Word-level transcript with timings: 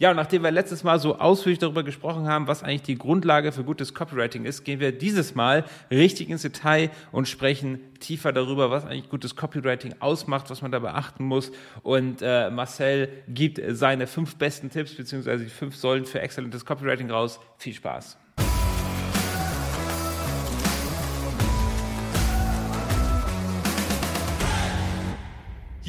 Ja, 0.00 0.08
und 0.08 0.16
nachdem 0.16 0.42
wir 0.44 0.50
letztes 0.50 0.82
Mal 0.82 0.98
so 0.98 1.18
ausführlich 1.18 1.58
darüber 1.58 1.82
gesprochen 1.82 2.26
haben, 2.26 2.46
was 2.46 2.62
eigentlich 2.62 2.80
die 2.80 2.96
Grundlage 2.96 3.52
für 3.52 3.64
gutes 3.64 3.92
Copywriting 3.92 4.46
ist, 4.46 4.64
gehen 4.64 4.80
wir 4.80 4.92
dieses 4.92 5.34
Mal 5.34 5.66
richtig 5.90 6.30
ins 6.30 6.40
Detail 6.40 6.88
und 7.12 7.28
sprechen 7.28 7.80
tiefer 8.00 8.32
darüber, 8.32 8.70
was 8.70 8.86
eigentlich 8.86 9.10
gutes 9.10 9.36
Copywriting 9.36 9.96
ausmacht, 10.00 10.48
was 10.48 10.62
man 10.62 10.72
da 10.72 10.78
beachten 10.78 11.24
muss. 11.24 11.52
Und 11.82 12.22
äh, 12.22 12.48
Marcel 12.48 13.10
gibt 13.28 13.60
seine 13.76 14.06
fünf 14.06 14.36
besten 14.36 14.70
Tipps 14.70 14.94
beziehungsweise 14.94 15.44
die 15.44 15.50
fünf 15.50 15.76
Säulen 15.76 16.06
für 16.06 16.22
exzellentes 16.22 16.64
Copywriting 16.64 17.10
raus. 17.10 17.38
Viel 17.58 17.74
Spaß. 17.74 18.16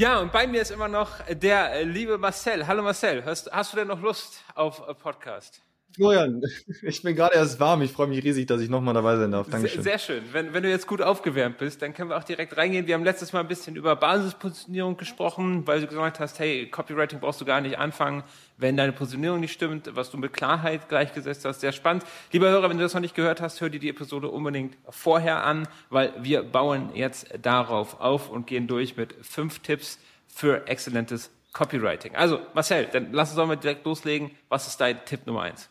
Ja, 0.02 0.18
und 0.18 0.32
bei 0.32 0.48
mir 0.48 0.64
ist 0.64 0.72
immer 0.72 0.88
noch 0.88 1.20
der 1.30 1.74
äh, 1.74 1.84
liebe 1.84 2.18
Marcel. 2.18 2.66
Hallo 2.66 2.82
Marcel, 2.82 3.24
hast, 3.24 3.52
hast 3.52 3.72
du 3.72 3.78
denn 3.78 3.88
noch 3.88 4.02
Lust 4.02 4.44
auf 4.56 4.82
äh, 4.88 4.96
Podcast? 4.96 5.62
Florian, 5.96 6.42
ich 6.82 7.02
bin 7.02 7.16
gerade 7.16 7.36
erst 7.36 7.60
warm. 7.60 7.82
Ich 7.82 7.92
freue 7.92 8.08
mich 8.08 8.24
riesig, 8.24 8.48
dass 8.48 8.62
ich 8.62 8.70
nochmal 8.70 8.94
dabei 8.94 9.18
sein 9.18 9.32
darf. 9.32 9.50
Dankeschön. 9.50 9.84
Sehr, 9.84 9.98
sehr 9.98 10.00
schön. 10.00 10.24
Wenn, 10.32 10.54
wenn 10.54 10.64
du 10.64 10.70
jetzt 10.70 10.88
gut 10.88 11.02
aufgewärmt 11.02 11.58
bist, 11.58 11.82
dann 11.82 11.94
können 11.94 12.10
wir 12.10 12.18
auch 12.18 12.24
direkt 12.24 12.56
reingehen. 12.58 12.88
Wir 12.88 12.96
haben 12.96 13.04
letztes 13.04 13.34
Mal 13.34 13.42
ein 13.42 13.48
bisschen 13.48 13.76
über 13.76 13.96
Basispositionierung 13.96 14.98
gesprochen, 14.98 15.66
weil 15.68 15.82
du 15.82 15.88
gesagt 15.88 16.20
hast, 16.20 16.40
hey, 16.40 16.68
Copywriting 16.68 17.20
brauchst 17.20 17.42
du 17.42 17.46
gar 17.46 17.62
nicht 17.62 17.78
anfangen, 17.78 18.24
wenn 18.58 18.78
deine 18.78 18.94
Positionierung 18.94 19.40
nicht 19.40 19.54
stimmt, 19.54 19.90
was 19.96 20.12
du 20.12 20.18
mit 20.18 20.34
Klarheit 20.34 20.88
gleichgesetzt 20.90 21.46
hast. 21.46 21.62
Sehr 21.62 21.72
spannend. 21.72 22.04
Lieber 22.32 22.50
Hörer, 22.50 22.70
wenn 22.70 22.78
du 22.78 22.84
das 22.84 22.94
noch 22.94 23.02
nicht 23.02 23.16
gehört 23.16 23.42
hast, 23.42 23.62
hör 23.62 23.70
dir 23.70 23.80
die 23.80 23.90
Episode 23.90 24.30
unbedingt 24.30 24.78
vorher 24.90 25.44
an, 25.44 25.68
weil 25.90 26.14
wir 26.22 26.44
bauen 26.44 26.92
jetzt 26.94 27.28
darauf 27.42 28.00
auf 28.00 28.30
und 28.30 28.48
gehen 28.48 28.68
durch 28.68 28.98
mit 28.98 29.16
fünf 29.22 29.60
Tipps 29.60 30.00
für 30.28 30.68
exzellentes 30.68 31.32
Copywriting. 31.54 32.16
Also, 32.16 32.40
Marcel, 32.54 32.88
dann 32.92 33.12
lass 33.12 33.30
uns 33.30 33.38
doch 33.38 33.48
mal 33.48 33.58
direkt 33.58 33.86
loslegen. 33.86 34.32
Was 34.48 34.68
ist 34.68 34.80
dein 34.80 35.04
Tipp 35.06 35.28
Nummer 35.28 35.42
eins? 35.42 35.70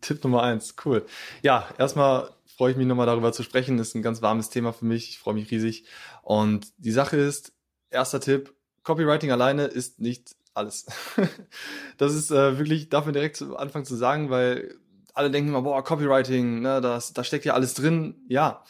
Tipp 0.00 0.22
Nummer 0.24 0.42
eins, 0.42 0.74
cool. 0.84 1.04
Ja, 1.42 1.68
erstmal 1.78 2.30
freue 2.56 2.72
ich 2.72 2.76
mich 2.76 2.86
nochmal 2.86 3.06
darüber 3.06 3.32
zu 3.32 3.42
sprechen. 3.42 3.76
Das 3.78 3.88
ist 3.88 3.94
ein 3.94 4.02
ganz 4.02 4.22
warmes 4.22 4.50
Thema 4.50 4.72
für 4.72 4.84
mich. 4.84 5.10
Ich 5.10 5.18
freue 5.18 5.34
mich 5.34 5.50
riesig. 5.50 5.84
Und 6.22 6.72
die 6.78 6.90
Sache 6.90 7.16
ist, 7.16 7.52
erster 7.90 8.20
Tipp, 8.20 8.54
Copywriting 8.82 9.30
alleine 9.30 9.64
ist 9.64 10.00
nicht 10.00 10.34
alles. 10.54 10.86
das 11.98 12.14
ist 12.14 12.30
äh, 12.30 12.58
wirklich, 12.58 12.88
darf 12.88 13.04
man 13.04 13.14
direkt 13.14 13.36
zu 13.36 13.56
Anfang 13.56 13.84
zu 13.84 13.96
sagen, 13.96 14.30
weil 14.30 14.74
alle 15.14 15.30
denken 15.30 15.50
immer, 15.50 15.62
boah, 15.62 15.82
Copywriting, 15.82 16.60
ne, 16.60 16.80
das, 16.80 17.12
da 17.12 17.24
steckt 17.24 17.44
ja 17.44 17.54
alles 17.54 17.74
drin. 17.74 18.16
Ja, 18.28 18.64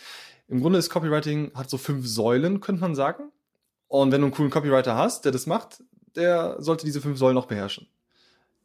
im 0.49 0.61
Grunde 0.61 0.79
ist 0.79 0.91
Copywriting, 0.91 1.53
hat 1.55 1.71
so 1.71 1.79
fünf 1.79 2.07
Säulen, 2.07 2.61
könnte 2.61 2.81
man 2.81 2.95
sagen. 2.95 3.31
Und 3.87 4.13
wenn 4.13 4.21
du 4.21 4.27
einen 4.27 4.35
coolen 4.35 4.51
Copywriter 4.51 4.97
hast, 4.97 5.25
der 5.25 5.33
das 5.33 5.47
macht, 5.47 5.83
der 6.15 6.57
sollte 6.61 6.85
diese 6.85 7.01
fünf 7.01 7.19
Säulen 7.19 7.39
auch 7.39 7.47
beherrschen. 7.47 7.87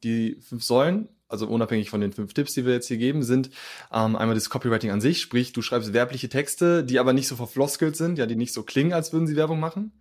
Die 0.03 0.35
fünf 0.41 0.63
Säulen 0.63 1.09
also 1.27 1.47
unabhängig 1.47 1.89
von 1.89 2.01
den 2.01 2.11
fünf 2.11 2.33
Tipps, 2.33 2.53
die 2.53 2.65
wir 2.65 2.73
jetzt 2.73 2.87
hier 2.87 2.97
geben, 2.97 3.23
sind 3.23 3.49
ähm, 3.91 4.15
einmal 4.15 4.35
das 4.35 4.49
Copywriting 4.49 4.91
an 4.91 5.01
sich, 5.01 5.21
sprich, 5.21 5.53
du 5.53 5.61
schreibst 5.61 5.93
werbliche 5.93 6.29
Texte, 6.29 6.83
die 6.83 6.99
aber 6.99 7.13
nicht 7.13 7.27
so 7.27 7.35
verfloskelt 7.35 7.95
sind, 7.95 8.17
ja, 8.17 8.25
die 8.25 8.35
nicht 8.35 8.53
so 8.53 8.63
klingen, 8.63 8.93
als 8.93 9.13
würden 9.13 9.27
sie 9.27 9.35
Werbung 9.35 9.59
machen. 9.59 9.91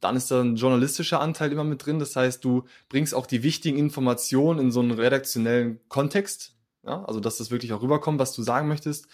Dann 0.00 0.16
ist 0.16 0.30
da 0.30 0.40
ein 0.42 0.56
journalistischer 0.56 1.20
Anteil 1.20 1.52
immer 1.52 1.64
mit 1.64 1.84
drin, 1.84 1.98
das 1.98 2.16
heißt, 2.16 2.44
du 2.44 2.64
bringst 2.88 3.14
auch 3.14 3.26
die 3.26 3.42
wichtigen 3.42 3.78
Informationen 3.78 4.60
in 4.60 4.70
so 4.70 4.80
einen 4.80 4.92
redaktionellen 4.92 5.80
Kontext, 5.88 6.54
ja, 6.86 7.04
also 7.04 7.20
dass 7.20 7.38
das 7.38 7.50
wirklich 7.50 7.72
auch 7.72 7.82
rüberkommt, 7.82 8.18
was 8.18 8.34
du 8.34 8.42
sagen 8.42 8.68
möchtest. 8.68 9.06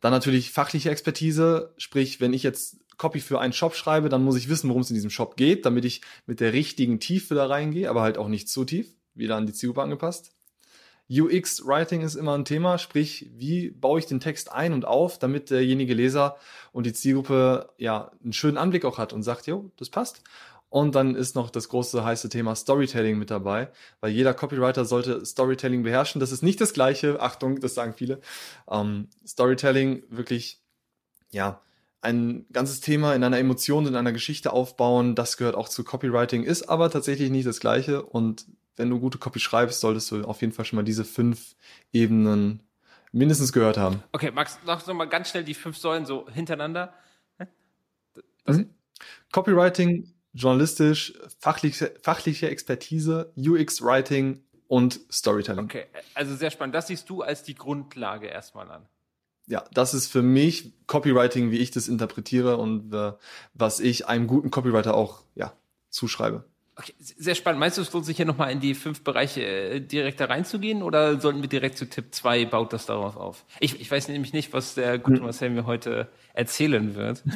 Dann 0.00 0.12
natürlich 0.12 0.50
fachliche 0.50 0.90
Expertise, 0.90 1.74
sprich, 1.76 2.20
wenn 2.20 2.32
ich 2.32 2.42
jetzt 2.42 2.78
Copy 2.96 3.20
für 3.20 3.40
einen 3.40 3.52
Shop 3.52 3.74
schreibe, 3.74 4.08
dann 4.08 4.24
muss 4.24 4.36
ich 4.36 4.48
wissen, 4.48 4.68
worum 4.68 4.82
es 4.82 4.90
in 4.90 4.94
diesem 4.94 5.10
Shop 5.10 5.36
geht, 5.36 5.64
damit 5.64 5.84
ich 5.84 6.02
mit 6.26 6.40
der 6.40 6.52
richtigen 6.52 6.98
Tiefe 7.00 7.34
da 7.34 7.46
reingehe, 7.46 7.88
aber 7.88 8.02
halt 8.02 8.18
auch 8.18 8.28
nicht 8.28 8.48
zu 8.48 8.64
tief, 8.64 8.88
wieder 9.14 9.36
an 9.36 9.46
die 9.46 9.52
Zielgruppe 9.52 9.82
angepasst. 9.82 10.32
UX-Writing 11.10 12.02
ist 12.02 12.16
immer 12.16 12.36
ein 12.36 12.44
Thema, 12.44 12.78
sprich, 12.78 13.30
wie 13.34 13.70
baue 13.70 13.98
ich 13.98 14.06
den 14.06 14.20
Text 14.20 14.52
ein 14.52 14.72
und 14.72 14.84
auf, 14.84 15.18
damit 15.18 15.50
derjenige 15.50 15.94
Leser 15.94 16.36
und 16.72 16.84
die 16.84 16.92
Zielgruppe 16.92 17.70
ja 17.78 18.10
einen 18.22 18.34
schönen 18.34 18.58
Anblick 18.58 18.84
auch 18.84 18.98
hat 18.98 19.12
und 19.12 19.22
sagt, 19.22 19.46
jo, 19.46 19.70
das 19.76 19.88
passt. 19.88 20.22
Und 20.70 20.94
dann 20.94 21.14
ist 21.14 21.34
noch 21.34 21.48
das 21.48 21.70
große 21.70 22.04
heiße 22.04 22.28
Thema 22.28 22.54
Storytelling 22.54 23.18
mit 23.18 23.30
dabei, 23.30 23.70
weil 24.00 24.12
jeder 24.12 24.34
Copywriter 24.34 24.84
sollte 24.84 25.24
Storytelling 25.24 25.82
beherrschen. 25.82 26.20
Das 26.20 26.30
ist 26.30 26.42
nicht 26.42 26.60
das 26.60 26.74
gleiche, 26.74 27.20
Achtung, 27.22 27.60
das 27.60 27.74
sagen 27.74 27.94
viele. 27.94 28.20
Ähm, 28.70 29.08
Storytelling 29.26 30.02
wirklich, 30.10 30.60
ja, 31.30 31.62
ein 32.00 32.46
ganzes 32.52 32.80
Thema 32.80 33.14
in 33.14 33.24
einer 33.24 33.38
Emotion, 33.38 33.86
in 33.86 33.96
einer 33.96 34.12
Geschichte 34.12 34.52
aufbauen, 34.52 35.14
das 35.14 35.36
gehört 35.36 35.56
auch 35.56 35.68
zu 35.68 35.82
Copywriting, 35.82 36.44
ist 36.44 36.68
aber 36.68 36.90
tatsächlich 36.90 37.30
nicht 37.30 37.46
das 37.46 37.58
gleiche 37.60 38.02
und 38.02 38.46
wenn 38.78 38.90
du 38.90 39.00
gute 39.00 39.18
Copy 39.18 39.40
schreibst, 39.40 39.80
solltest 39.80 40.10
du 40.10 40.24
auf 40.24 40.40
jeden 40.40 40.52
Fall 40.52 40.64
schon 40.64 40.76
mal 40.76 40.84
diese 40.84 41.04
fünf 41.04 41.56
Ebenen 41.92 42.62
mindestens 43.12 43.52
gehört 43.52 43.76
haben. 43.76 44.02
Okay, 44.12 44.30
Max, 44.30 44.58
noch 44.66 44.86
mal 44.94 45.06
ganz 45.06 45.30
schnell 45.30 45.44
die 45.44 45.54
fünf 45.54 45.76
Säulen 45.76 46.06
so 46.06 46.28
hintereinander. 46.28 46.92
Mhm. 48.46 48.70
Copywriting, 49.32 50.12
journalistisch, 50.32 51.14
fachliche, 51.38 51.94
fachliche 52.02 52.48
Expertise, 52.48 53.32
UX-Writing 53.36 54.42
und 54.66 55.00
Storytelling. 55.10 55.64
Okay, 55.64 55.86
also 56.14 56.34
sehr 56.34 56.50
spannend. 56.50 56.74
Das 56.74 56.86
siehst 56.86 57.08
du 57.10 57.22
als 57.22 57.42
die 57.42 57.54
Grundlage 57.54 58.26
erstmal 58.26 58.70
an. 58.70 58.86
Ja, 59.46 59.64
das 59.72 59.94
ist 59.94 60.08
für 60.12 60.22
mich 60.22 60.74
Copywriting, 60.86 61.50
wie 61.50 61.58
ich 61.58 61.70
das 61.70 61.88
interpretiere 61.88 62.58
und 62.58 62.92
äh, 62.92 63.12
was 63.54 63.80
ich 63.80 64.06
einem 64.06 64.26
guten 64.26 64.50
Copywriter 64.50 64.94
auch 64.94 65.22
ja, 65.34 65.54
zuschreibe. 65.88 66.44
Okay, 66.78 66.94
sehr 66.98 67.34
spannend. 67.34 67.58
Meinst 67.58 67.76
du, 67.76 67.82
es 67.82 67.92
lohnt 67.92 68.06
sich 68.06 68.16
hier 68.16 68.26
nochmal 68.26 68.52
in 68.52 68.60
die 68.60 68.74
fünf 68.74 69.02
Bereiche 69.02 69.42
äh, 69.42 69.80
direkt 69.80 70.20
da 70.20 70.26
reinzugehen 70.26 70.84
oder 70.84 71.20
sollten 71.20 71.42
wir 71.42 71.48
direkt 71.48 71.76
zu 71.76 71.88
Tipp 71.88 72.14
2, 72.14 72.44
baut 72.44 72.72
das 72.72 72.86
darauf 72.86 73.16
auf? 73.16 73.44
Ich, 73.58 73.80
ich 73.80 73.90
weiß 73.90 74.06
nämlich 74.08 74.32
nicht, 74.32 74.52
was 74.52 74.74
der 74.74 74.98
gute 74.98 75.18
hm. 75.18 75.24
Marcel 75.24 75.50
mir 75.50 75.66
heute 75.66 76.08
erzählen 76.34 76.94
wird. 76.94 77.24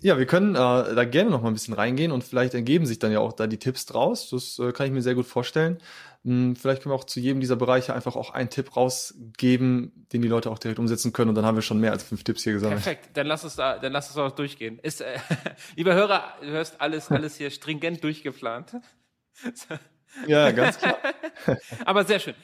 Ja, 0.00 0.16
wir 0.16 0.26
können 0.26 0.54
äh, 0.54 0.58
da 0.58 1.04
gerne 1.04 1.30
noch 1.30 1.42
mal 1.42 1.48
ein 1.48 1.54
bisschen 1.54 1.74
reingehen 1.74 2.12
und 2.12 2.22
vielleicht 2.22 2.54
ergeben 2.54 2.86
sich 2.86 2.98
dann 2.98 3.10
ja 3.10 3.18
auch 3.18 3.32
da 3.32 3.46
die 3.46 3.58
Tipps 3.58 3.84
draus. 3.86 4.30
Das 4.30 4.58
äh, 4.58 4.72
kann 4.72 4.86
ich 4.86 4.92
mir 4.92 5.02
sehr 5.02 5.16
gut 5.16 5.26
vorstellen. 5.26 5.78
Hm, 6.24 6.56
vielleicht 6.56 6.82
können 6.82 6.92
wir 6.92 6.96
auch 6.96 7.04
zu 7.04 7.20
jedem 7.20 7.40
dieser 7.40 7.56
Bereiche 7.56 7.94
einfach 7.94 8.14
auch 8.14 8.30
einen 8.30 8.50
Tipp 8.50 8.76
rausgeben, 8.76 10.06
den 10.12 10.22
die 10.22 10.28
Leute 10.28 10.50
auch 10.50 10.58
direkt 10.58 10.78
umsetzen 10.78 11.12
können 11.12 11.30
und 11.30 11.34
dann 11.34 11.44
haben 11.44 11.56
wir 11.56 11.62
schon 11.62 11.80
mehr 11.80 11.92
als 11.92 12.02
fünf 12.02 12.22
Tipps 12.22 12.44
hier 12.44 12.52
gesammelt. 12.54 12.82
Perfekt, 12.82 13.10
dann 13.16 13.26
lass 13.26 13.44
uns 13.44 13.56
da, 13.56 13.78
dann 13.78 13.92
lass 13.92 14.08
uns 14.08 14.18
auch 14.18 14.34
durchgehen. 14.34 14.78
Ist, 14.80 15.00
äh, 15.00 15.18
lieber 15.76 15.94
Hörer, 15.94 16.34
du 16.40 16.48
hörst 16.48 16.80
alles, 16.80 17.10
alles 17.10 17.36
hier 17.36 17.50
stringent 17.50 18.02
durchgeplant. 18.04 18.76
Ja, 20.26 20.50
ganz 20.52 20.78
klar. 20.78 20.98
Aber 21.84 22.02
sehr 22.02 22.18
schön. 22.18 22.34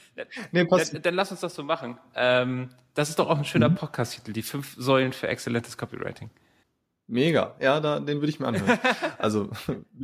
Nee, 0.52 0.66
dann, 0.66 1.02
dann, 1.02 1.14
lass 1.14 1.30
uns 1.30 1.40
das 1.40 1.54
so 1.54 1.62
machen. 1.62 1.98
Ähm, 2.14 2.68
das 2.92 3.08
ist 3.08 3.18
doch 3.18 3.28
auch 3.28 3.38
ein 3.38 3.46
schöner 3.46 3.70
mhm. 3.70 3.76
Podcast-Titel, 3.76 4.32
die 4.32 4.42
fünf 4.42 4.74
Säulen 4.76 5.14
für 5.14 5.28
exzellentes 5.28 5.78
Copywriting. 5.78 6.30
Mega. 7.06 7.56
Ja, 7.60 7.80
da, 7.80 8.00
den 8.00 8.18
würde 8.18 8.30
ich 8.30 8.40
mir 8.40 8.48
anhören. 8.48 8.78
also, 9.18 9.50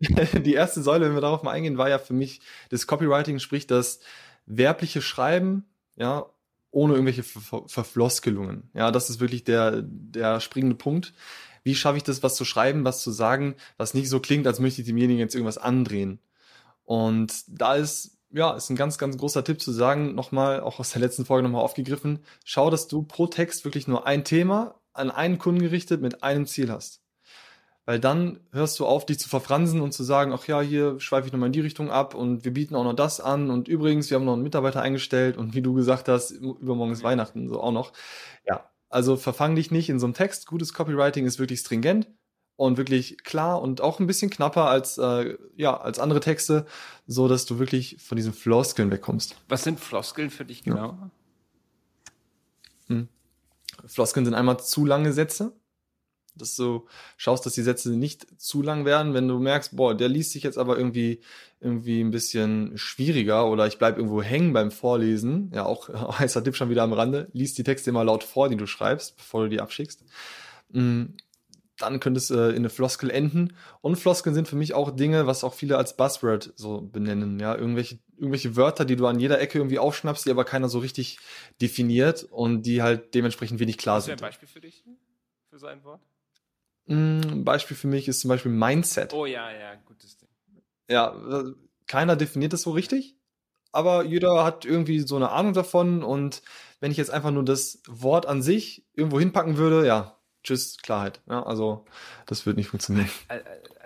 die 0.00 0.54
erste 0.54 0.82
Säule, 0.82 1.06
wenn 1.06 1.14
wir 1.14 1.20
darauf 1.20 1.42
mal 1.42 1.52
eingehen, 1.52 1.78
war 1.78 1.88
ja 1.88 1.98
für 1.98 2.14
mich 2.14 2.40
das 2.70 2.86
Copywriting, 2.86 3.38
sprich 3.38 3.66
das 3.66 4.00
werbliche 4.46 5.02
Schreiben, 5.02 5.64
ja, 5.96 6.26
ohne 6.70 6.94
irgendwelche 6.94 7.22
Ver 7.22 7.64
Verfloskelungen. 7.66 8.70
Ja, 8.74 8.90
das 8.90 9.10
ist 9.10 9.20
wirklich 9.20 9.44
der, 9.44 9.82
der 9.82 10.40
springende 10.40 10.76
Punkt. 10.76 11.14
Wie 11.64 11.74
schaffe 11.74 11.96
ich 11.96 12.04
das, 12.04 12.22
was 12.22 12.36
zu 12.36 12.44
schreiben, 12.44 12.84
was 12.84 13.02
zu 13.02 13.10
sagen, 13.10 13.56
was 13.76 13.94
nicht 13.94 14.08
so 14.08 14.20
klingt, 14.20 14.46
als 14.46 14.60
möchte 14.60 14.80
ich 14.80 14.86
demjenigen 14.86 15.18
jetzt 15.18 15.34
irgendwas 15.34 15.58
andrehen? 15.58 16.20
Und 16.84 17.44
da 17.48 17.74
ist 17.74 18.18
ja, 18.30 18.52
ist 18.52 18.70
ein 18.70 18.76
ganz, 18.76 18.98
ganz 18.98 19.16
großer 19.16 19.42
Tipp 19.44 19.60
zu 19.60 19.72
sagen, 19.72 20.14
nochmal, 20.14 20.60
auch 20.60 20.80
aus 20.80 20.90
der 20.90 21.00
letzten 21.00 21.24
Folge 21.24 21.44
nochmal 21.44 21.62
aufgegriffen, 21.62 22.20
schau, 22.44 22.70
dass 22.70 22.88
du 22.88 23.02
pro 23.02 23.26
Text 23.26 23.64
wirklich 23.64 23.88
nur 23.88 24.06
ein 24.06 24.24
Thema 24.24 24.74
an 24.98 25.10
einen 25.10 25.38
Kunden 25.38 25.62
gerichtet 25.62 26.02
mit 26.02 26.22
einem 26.22 26.46
Ziel 26.46 26.70
hast. 26.70 27.02
Weil 27.86 27.98
dann 27.98 28.40
hörst 28.52 28.78
du 28.78 28.84
auf, 28.84 29.06
dich 29.06 29.18
zu 29.18 29.30
verfransen 29.30 29.80
und 29.80 29.92
zu 29.92 30.04
sagen, 30.04 30.32
ach 30.34 30.46
ja, 30.46 30.60
hier 30.60 31.00
schweife 31.00 31.26
ich 31.26 31.32
nochmal 31.32 31.46
in 31.46 31.54
die 31.54 31.60
Richtung 31.60 31.90
ab 31.90 32.14
und 32.14 32.44
wir 32.44 32.52
bieten 32.52 32.74
auch 32.74 32.84
noch 32.84 32.92
das 32.92 33.18
an 33.18 33.50
und 33.50 33.66
übrigens, 33.66 34.10
wir 34.10 34.16
haben 34.16 34.26
noch 34.26 34.34
einen 34.34 34.42
Mitarbeiter 34.42 34.82
eingestellt 34.82 35.38
und 35.38 35.54
wie 35.54 35.62
du 35.62 35.72
gesagt 35.72 36.06
hast, 36.08 36.32
übermorgen 36.32 36.92
ist 36.92 37.02
Weihnachten, 37.02 37.48
so 37.48 37.62
auch 37.62 37.72
noch. 37.72 37.94
Ja, 38.46 38.68
also 38.90 39.16
verfang 39.16 39.54
dich 39.54 39.70
nicht 39.70 39.88
in 39.88 39.98
so 39.98 40.06
einem 40.06 40.12
Text. 40.12 40.46
Gutes 40.46 40.74
Copywriting 40.74 41.24
ist 41.24 41.38
wirklich 41.38 41.60
stringent 41.60 42.08
und 42.56 42.76
wirklich 42.76 43.24
klar 43.24 43.62
und 43.62 43.80
auch 43.80 44.00
ein 44.00 44.06
bisschen 44.06 44.30
knapper 44.30 44.68
als 44.68 44.98
äh, 44.98 45.38
ja 45.56 45.74
als 45.74 45.98
andere 45.98 46.20
Texte, 46.20 46.66
so 47.06 47.26
dass 47.26 47.46
du 47.46 47.58
wirklich 47.58 47.96
von 48.02 48.16
diesen 48.16 48.34
Floskeln 48.34 48.90
wegkommst. 48.90 49.36
Was 49.48 49.64
sind 49.64 49.80
Floskeln 49.80 50.28
für 50.28 50.44
dich 50.44 50.62
genau? 50.62 50.88
Ja. 50.88 51.10
Floskeln 53.88 54.24
sind 54.24 54.34
einmal 54.34 54.60
zu 54.60 54.86
lange 54.86 55.12
Sätze. 55.12 55.52
Dass 56.34 56.54
du 56.54 56.86
schaust, 57.16 57.44
dass 57.46 57.54
die 57.54 57.62
Sätze 57.62 57.90
nicht 57.90 58.40
zu 58.40 58.62
lang 58.62 58.84
werden. 58.84 59.12
Wenn 59.12 59.26
du 59.26 59.40
merkst, 59.40 59.74
boah, 59.74 59.96
der 59.96 60.08
liest 60.08 60.30
sich 60.30 60.44
jetzt 60.44 60.56
aber 60.56 60.78
irgendwie, 60.78 61.20
irgendwie 61.58 62.00
ein 62.00 62.12
bisschen 62.12 62.78
schwieriger 62.78 63.50
oder 63.50 63.66
ich 63.66 63.78
bleib 63.78 63.96
irgendwo 63.96 64.22
hängen 64.22 64.52
beim 64.52 64.70
Vorlesen. 64.70 65.50
Ja, 65.52 65.66
auch 65.66 65.88
heißer 66.18 66.44
Tipp 66.44 66.54
schon 66.54 66.70
wieder 66.70 66.84
am 66.84 66.92
Rande. 66.92 67.28
Lies 67.32 67.54
die 67.54 67.64
Texte 67.64 67.90
immer 67.90 68.04
laut 68.04 68.22
vor, 68.22 68.48
die 68.48 68.56
du 68.56 68.66
schreibst, 68.66 69.16
bevor 69.16 69.44
du 69.44 69.48
die 69.48 69.60
abschickst. 69.60 70.04
Mm, 71.78 71.82
dann 71.82 72.00
könnte 72.00 72.18
es 72.18 72.30
äh, 72.30 72.50
in 72.50 72.56
eine 72.56 72.70
Floskel 72.70 73.10
enden. 73.10 73.56
Und 73.80 73.96
Floskeln 73.96 74.34
sind 74.34 74.48
für 74.48 74.56
mich 74.56 74.74
auch 74.74 74.90
Dinge, 74.90 75.26
was 75.26 75.44
auch 75.44 75.54
viele 75.54 75.76
als 75.76 75.96
Buzzword 75.96 76.52
so 76.56 76.80
benennen. 76.80 77.38
Ja, 77.38 77.54
irgendwelche, 77.54 77.98
irgendwelche 78.16 78.56
Wörter, 78.56 78.84
die 78.84 78.96
du 78.96 79.06
an 79.06 79.20
jeder 79.20 79.40
Ecke 79.40 79.58
irgendwie 79.58 79.78
aufschnappst, 79.78 80.26
die 80.26 80.30
aber 80.30 80.44
keiner 80.44 80.68
so 80.68 80.78
richtig 80.78 81.18
definiert 81.60 82.24
und 82.24 82.62
die 82.62 82.82
halt 82.82 83.14
dementsprechend 83.14 83.60
wenig 83.60 83.78
klar 83.78 84.00
sind. 84.00 84.14
Ist 84.14 84.22
ein 84.22 84.28
Beispiel 84.28 84.48
für 84.48 84.60
dich? 84.60 84.84
Für 85.50 85.58
so 85.58 85.66
ein 85.66 85.82
Wort? 85.84 86.00
Mm, 86.86 87.20
ein 87.30 87.44
Beispiel 87.44 87.76
für 87.76 87.88
mich 87.88 88.08
ist 88.08 88.20
zum 88.20 88.28
Beispiel 88.28 88.52
Mindset. 88.52 89.12
Oh 89.12 89.26
ja, 89.26 89.50
ja, 89.52 89.74
gutes 89.86 90.16
Ding. 90.16 90.28
Ja, 90.90 91.14
keiner 91.86 92.16
definiert 92.16 92.52
das 92.52 92.62
so 92.62 92.70
richtig, 92.70 93.16
aber 93.72 94.04
jeder 94.04 94.44
hat 94.44 94.64
irgendwie 94.64 95.00
so 95.00 95.16
eine 95.16 95.30
Ahnung 95.30 95.52
davon 95.52 96.02
und 96.02 96.42
wenn 96.80 96.90
ich 96.90 96.96
jetzt 96.96 97.10
einfach 97.10 97.30
nur 97.30 97.44
das 97.44 97.82
Wort 97.86 98.26
an 98.26 98.42
sich 98.42 98.86
irgendwo 98.94 99.18
hinpacken 99.18 99.56
würde, 99.56 99.86
ja, 99.86 100.17
tschüss, 100.48 100.78
Klarheit. 100.78 101.20
Ja, 101.28 101.42
also 101.42 101.84
das 102.26 102.46
wird 102.46 102.56
nicht 102.56 102.68
funktionieren. 102.68 103.08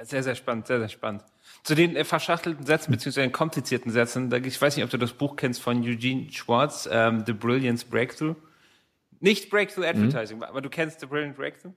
Sehr, 0.03 0.23
sehr 0.23 0.35
spannend, 0.35 0.67
sehr, 0.67 0.79
sehr 0.79 0.89
spannend. 0.89 1.23
Zu 1.63 1.75
den 1.75 1.95
äh, 1.97 2.05
verschachtelten 2.05 2.65
Sätzen 2.67 2.91
beziehungsweise 2.91 3.27
den 3.27 3.33
komplizierten 3.33 3.91
Sätzen, 3.91 4.33
ich 4.45 4.61
weiß 4.61 4.77
nicht, 4.77 4.85
ob 4.85 4.91
du 4.91 4.99
das 4.99 5.13
Buch 5.13 5.37
kennst 5.37 5.61
von 5.61 5.83
Eugene 5.83 6.31
Schwartz, 6.33 6.89
ähm, 6.91 7.25
The 7.27 7.33
Brilliance 7.33 7.87
Breakthrough. 7.87 8.35
Nicht 9.21 9.51
Breakthrough 9.51 9.85
Advertising, 9.85 10.39
mhm. 10.39 10.43
aber 10.45 10.61
du 10.61 10.69
kennst 10.69 11.01
The 11.01 11.07
Brilliant 11.07 11.37
Breakthrough? 11.37 11.73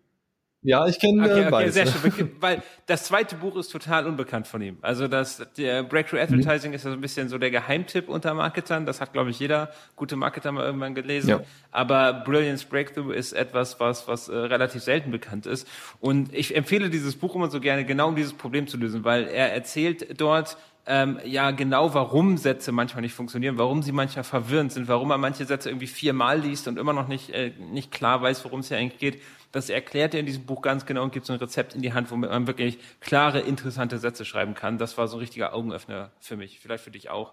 Ja, 0.65 0.87
ich 0.87 0.99
kenne 0.99 1.23
okay, 1.23 1.43
äh, 1.43 1.47
okay, 1.47 1.69
Sehr 1.69 1.87
schön, 1.87 2.31
weil 2.39 2.63
das 2.87 3.03
zweite 3.03 3.35
Buch 3.35 3.55
ist 3.55 3.69
total 3.69 4.07
unbekannt 4.07 4.47
von 4.47 4.61
ihm. 4.61 4.77
Also 4.81 5.07
das 5.07 5.45
der 5.57 5.83
Breakthrough 5.83 6.19
Advertising 6.19 6.71
mhm. 6.71 6.75
ist 6.75 6.85
ja 6.85 6.91
so 6.91 6.97
ein 6.97 7.01
bisschen 7.01 7.29
so 7.29 7.37
der 7.37 7.51
Geheimtipp 7.51 8.09
unter 8.09 8.33
Marketern. 8.33 8.85
Das 8.85 8.99
hat, 8.99 9.13
glaube 9.13 9.29
ich, 9.29 9.39
jeder 9.39 9.71
gute 9.95 10.15
Marketer 10.15 10.51
mal 10.51 10.65
irgendwann 10.65 10.95
gelesen. 10.95 11.29
Ja. 11.29 11.41
Aber 11.71 12.13
Brilliance 12.13 12.65
Breakthrough 12.65 13.11
ist 13.11 13.33
etwas, 13.33 13.79
was, 13.79 14.07
was 14.07 14.27
äh, 14.27 14.35
relativ 14.35 14.81
selten 14.81 15.11
bekannt 15.11 15.45
ist. 15.45 15.67
Und 15.99 16.33
ich 16.33 16.55
empfehle 16.55 16.89
dieses 16.89 17.15
Buch 17.15 17.35
immer 17.35 17.49
so 17.49 17.59
gerne, 17.59 17.85
genau 17.85 18.07
um 18.07 18.15
dieses 18.15 18.33
Problem 18.33 18.67
zu 18.67 18.77
lösen, 18.77 19.03
weil 19.03 19.27
er 19.27 19.53
erzählt 19.53 20.19
dort, 20.19 20.57
ähm, 20.87 21.19
ja 21.25 21.51
genau, 21.51 21.93
warum 21.93 22.37
Sätze 22.37 22.71
manchmal 22.71 23.01
nicht 23.01 23.15
funktionieren, 23.15 23.57
warum 23.57 23.81
sie 23.81 23.91
manchmal 23.91 24.23
verwirrend 24.23 24.71
sind, 24.71 24.87
warum 24.87 25.07
man 25.07 25.19
manche 25.19 25.45
Sätze 25.45 25.69
irgendwie 25.69 25.87
viermal 25.87 26.39
liest 26.39 26.67
und 26.67 26.77
immer 26.77 26.93
noch 26.93 27.07
nicht, 27.07 27.31
äh, 27.31 27.53
nicht 27.71 27.91
klar 27.91 28.21
weiß, 28.21 28.45
worum 28.45 28.59
es 28.59 28.67
hier 28.67 28.77
eigentlich 28.77 28.99
geht. 28.99 29.21
Das 29.55 29.69
erklärt 29.69 30.13
er 30.13 30.19
in 30.19 30.25
diesem 30.25 30.45
Buch 30.45 30.61
ganz 30.61 30.85
genau 30.85 31.01
und 31.01 31.13
gibt 31.13 31.25
so 31.25 31.31
ein 31.31 31.39
Rezept 31.39 31.75
in 31.75 31.81
die 31.81 31.93
Hand, 31.93 32.11
womit 32.11 32.29
man 32.29 32.45
wirklich 32.45 32.77
klare, 32.99 33.39
interessante 33.39 33.99
Sätze 33.99 34.25
schreiben 34.25 34.53
kann. 34.53 34.77
Das 34.77 34.97
war 34.97 35.07
so 35.07 35.15
ein 35.15 35.21
richtiger 35.21 35.53
Augenöffner 35.53 36.11
für 36.19 36.35
mich, 36.35 36.59
vielleicht 36.59 36.83
für 36.83 36.91
dich 36.91 37.09
auch. 37.09 37.31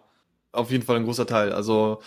Auf 0.52 0.70
jeden 0.70 0.84
Fall 0.84 0.94
ein 0.94 1.04
großer 1.04 1.26
Teil. 1.26 1.52
Also 1.52 2.00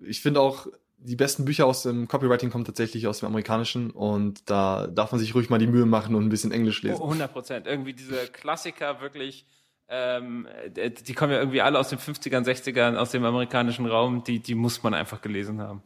ich 0.00 0.20
finde 0.20 0.40
auch, 0.40 0.66
die 0.98 1.14
besten 1.14 1.44
Bücher 1.44 1.66
aus 1.66 1.84
dem 1.84 2.08
Copywriting 2.08 2.50
kommen 2.50 2.64
tatsächlich 2.64 3.06
aus 3.06 3.20
dem 3.20 3.28
Amerikanischen 3.28 3.92
und 3.92 4.50
da 4.50 4.88
darf 4.88 5.12
man 5.12 5.20
sich 5.20 5.32
ruhig 5.32 5.48
mal 5.48 5.60
die 5.60 5.68
Mühe 5.68 5.86
machen 5.86 6.16
und 6.16 6.24
ein 6.24 6.28
bisschen 6.28 6.50
Englisch 6.50 6.82
lesen. 6.82 7.00
100 7.00 7.32
Prozent. 7.32 7.66
Irgendwie 7.68 7.92
diese 7.92 8.16
Klassiker 8.32 9.00
wirklich 9.00 9.46
ähm, 9.88 10.48
die 10.76 11.14
kommen 11.14 11.32
ja 11.32 11.38
irgendwie 11.38 11.60
alle 11.60 11.78
aus 11.78 11.90
den 11.90 12.00
50ern, 12.00 12.44
60ern, 12.44 12.96
aus 12.96 13.12
dem 13.12 13.24
amerikanischen 13.24 13.86
Raum, 13.86 14.24
die, 14.24 14.40
die 14.40 14.56
muss 14.56 14.82
man 14.82 14.94
einfach 14.94 15.20
gelesen 15.20 15.60
haben. 15.60 15.84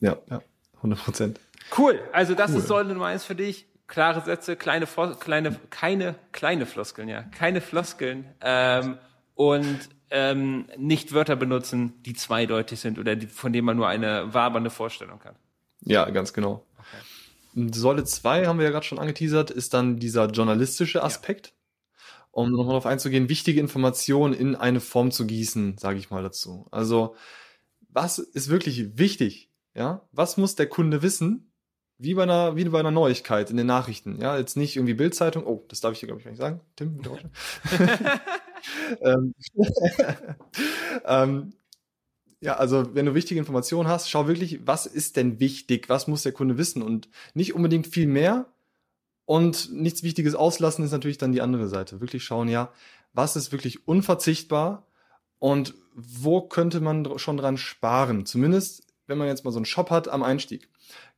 Ja, 0.00 0.16
ja, 0.30 0.40
100 0.76 0.98
Prozent. 0.98 1.40
Cool, 1.76 2.00
also 2.12 2.34
das 2.34 2.52
cool. 2.52 2.58
ist 2.58 2.68
Säule 2.68 2.92
Nummer 2.92 3.06
eins 3.06 3.24
für 3.24 3.34
dich. 3.34 3.66
Klare 3.86 4.20
Sätze, 4.24 4.56
kleine, 4.56 4.86
kleine, 5.20 5.56
keine, 5.70 6.16
kleine 6.32 6.66
Floskeln, 6.66 7.08
ja, 7.08 7.22
keine 7.22 7.60
Floskeln 7.60 8.24
ähm, 8.40 8.98
und 9.34 9.78
ähm, 10.10 10.66
nicht 10.76 11.12
Wörter 11.12 11.36
benutzen, 11.36 11.94
die 12.02 12.14
zweideutig 12.14 12.80
sind 12.80 12.98
oder 12.98 13.14
die, 13.14 13.28
von 13.28 13.52
denen 13.52 13.64
man 13.64 13.76
nur 13.76 13.86
eine 13.86 14.34
wabernde 14.34 14.70
Vorstellung 14.70 15.20
hat. 15.22 15.36
Ja, 15.82 16.10
ganz 16.10 16.32
genau. 16.32 16.66
Okay. 16.78 17.70
Säule 17.72 18.04
zwei 18.04 18.46
haben 18.46 18.58
wir 18.58 18.64
ja 18.64 18.72
gerade 18.72 18.86
schon 18.86 18.98
angeteasert, 18.98 19.52
ist 19.52 19.72
dann 19.72 19.98
dieser 19.98 20.26
journalistische 20.26 21.02
Aspekt. 21.02 21.46
Ja 21.46 21.52
um 22.36 22.50
nochmal 22.50 22.72
darauf 22.72 22.84
einzugehen, 22.84 23.30
wichtige 23.30 23.60
Informationen 23.60 24.34
in 24.34 24.56
eine 24.56 24.80
Form 24.80 25.10
zu 25.10 25.26
gießen, 25.26 25.78
sage 25.78 25.98
ich 25.98 26.10
mal 26.10 26.22
dazu. 26.22 26.66
Also, 26.70 27.16
was 27.88 28.18
ist 28.18 28.50
wirklich 28.50 28.98
wichtig? 28.98 29.45
Ja, 29.76 30.02
was 30.12 30.36
muss 30.36 30.54
der 30.54 30.68
Kunde 30.68 31.02
wissen? 31.02 31.52
Wie 31.98 32.14
bei 32.14 32.24
einer, 32.24 32.56
wie 32.56 32.64
bei 32.64 32.80
einer 32.80 32.90
Neuigkeit 32.90 33.50
in 33.50 33.56
den 33.56 33.66
Nachrichten. 33.66 34.20
Ja, 34.20 34.36
jetzt 34.36 34.56
nicht 34.56 34.76
irgendwie 34.76 34.94
Bildzeitung. 34.94 35.46
Oh, 35.46 35.64
das 35.68 35.80
darf 35.80 35.92
ich 35.92 36.00
dir, 36.00 36.06
glaube 36.06 36.20
ich, 36.20 36.24
gar 36.24 36.30
nicht 36.30 36.40
sagen. 36.40 36.60
Tim, 36.76 36.96
bitte 36.96 37.30
ähm, 39.00 39.34
ähm, 41.06 41.52
ja, 42.40 42.56
also 42.56 42.94
wenn 42.94 43.06
du 43.06 43.14
wichtige 43.14 43.40
Informationen 43.40 43.88
hast, 43.88 44.10
schau 44.10 44.26
wirklich, 44.28 44.66
was 44.66 44.84
ist 44.86 45.16
denn 45.16 45.40
wichtig? 45.40 45.88
Was 45.88 46.06
muss 46.06 46.22
der 46.22 46.32
Kunde 46.32 46.58
wissen? 46.58 46.82
Und 46.82 47.08
nicht 47.32 47.54
unbedingt 47.54 47.86
viel 47.86 48.06
mehr, 48.06 48.46
und 49.26 49.72
nichts 49.72 50.04
Wichtiges 50.04 50.34
auslassen 50.36 50.84
ist 50.84 50.92
natürlich 50.92 51.18
dann 51.18 51.32
die 51.32 51.42
andere 51.42 51.68
Seite. 51.68 52.00
Wirklich 52.00 52.24
schauen, 52.24 52.48
ja, 52.48 52.72
was 53.12 53.36
ist 53.36 53.52
wirklich 53.52 53.86
unverzichtbar 53.86 54.86
und 55.38 55.74
wo 55.94 56.42
könnte 56.42 56.80
man 56.80 57.18
schon 57.18 57.36
dran 57.36 57.58
sparen? 57.58 58.24
Zumindest, 58.24 58.85
wenn 59.06 59.18
man 59.18 59.28
jetzt 59.28 59.44
mal 59.44 59.50
so 59.50 59.58
einen 59.58 59.64
Shop 59.64 59.90
hat 59.90 60.08
am 60.08 60.22
Einstieg. 60.22 60.68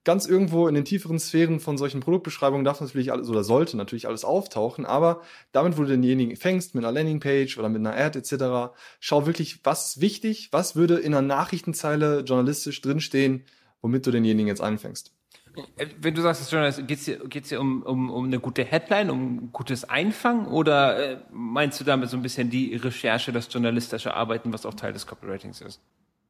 Ganz 0.05 0.27
irgendwo 0.27 0.69
in 0.69 0.75
den 0.75 0.85
tieferen 0.85 1.19
Sphären 1.19 1.61
von 1.61 1.77
solchen 1.77 2.01
Produktbeschreibungen 2.01 2.65
darf 2.65 2.81
natürlich 2.81 3.13
alles 3.13 3.29
oder 3.29 3.45
sollte 3.45 3.77
natürlich 3.77 4.07
alles 4.07 4.25
auftauchen, 4.25 4.87
aber 4.87 5.23
damit, 5.53 5.77
wo 5.77 5.83
du 5.83 5.89
denjenigen 5.89 6.37
fängst, 6.37 6.75
mit 6.75 6.85
einer 6.85 6.93
Landingpage 6.93 7.59
oder 7.59 7.69
mit 7.69 7.81
einer 7.81 7.97
Ad 7.97 8.19
etc., 8.19 8.73
schau 9.01 9.27
wirklich, 9.27 9.65
was 9.65 9.89
ist 9.89 10.01
wichtig, 10.01 10.49
was 10.53 10.77
würde 10.77 10.99
in 10.99 11.15
einer 11.15 11.27
Nachrichtenzeile 11.27 12.21
journalistisch 12.21 12.81
drinstehen, 12.81 13.45
womit 13.83 14.07
du 14.07 14.11
denjenigen 14.11 14.49
jetzt 14.49 14.63
anfängst. 14.63 15.13
Äh, 15.77 15.87
wenn 16.01 16.15
du 16.15 16.23
sagst, 16.23 16.51
geht 16.87 16.99
es 16.99 17.05
hier, 17.05 17.19
geht's 17.29 17.49
hier 17.49 17.61
um, 17.61 17.83
um, 17.83 18.11
um 18.11 18.25
eine 18.27 18.41
gute 18.41 18.65
Headline, 18.65 19.11
um 19.11 19.53
gutes 19.53 19.85
Einfangen 19.85 20.47
oder 20.47 20.99
äh, 20.99 21.19
meinst 21.31 21.81
du 21.81 21.85
damit 21.85 22.11
so 22.11 22.17
ein 22.17 22.23
bisschen 22.23 22.51
die 22.51 22.75
Recherche, 22.77 23.33
das 23.33 23.53
journalistische 23.53 24.15
Arbeiten, 24.15 24.53
was 24.53 24.67
auch 24.67 24.75
Teil 24.75 24.93
des 24.93 25.07
Copywritings 25.07 25.61
ist? 25.61 25.81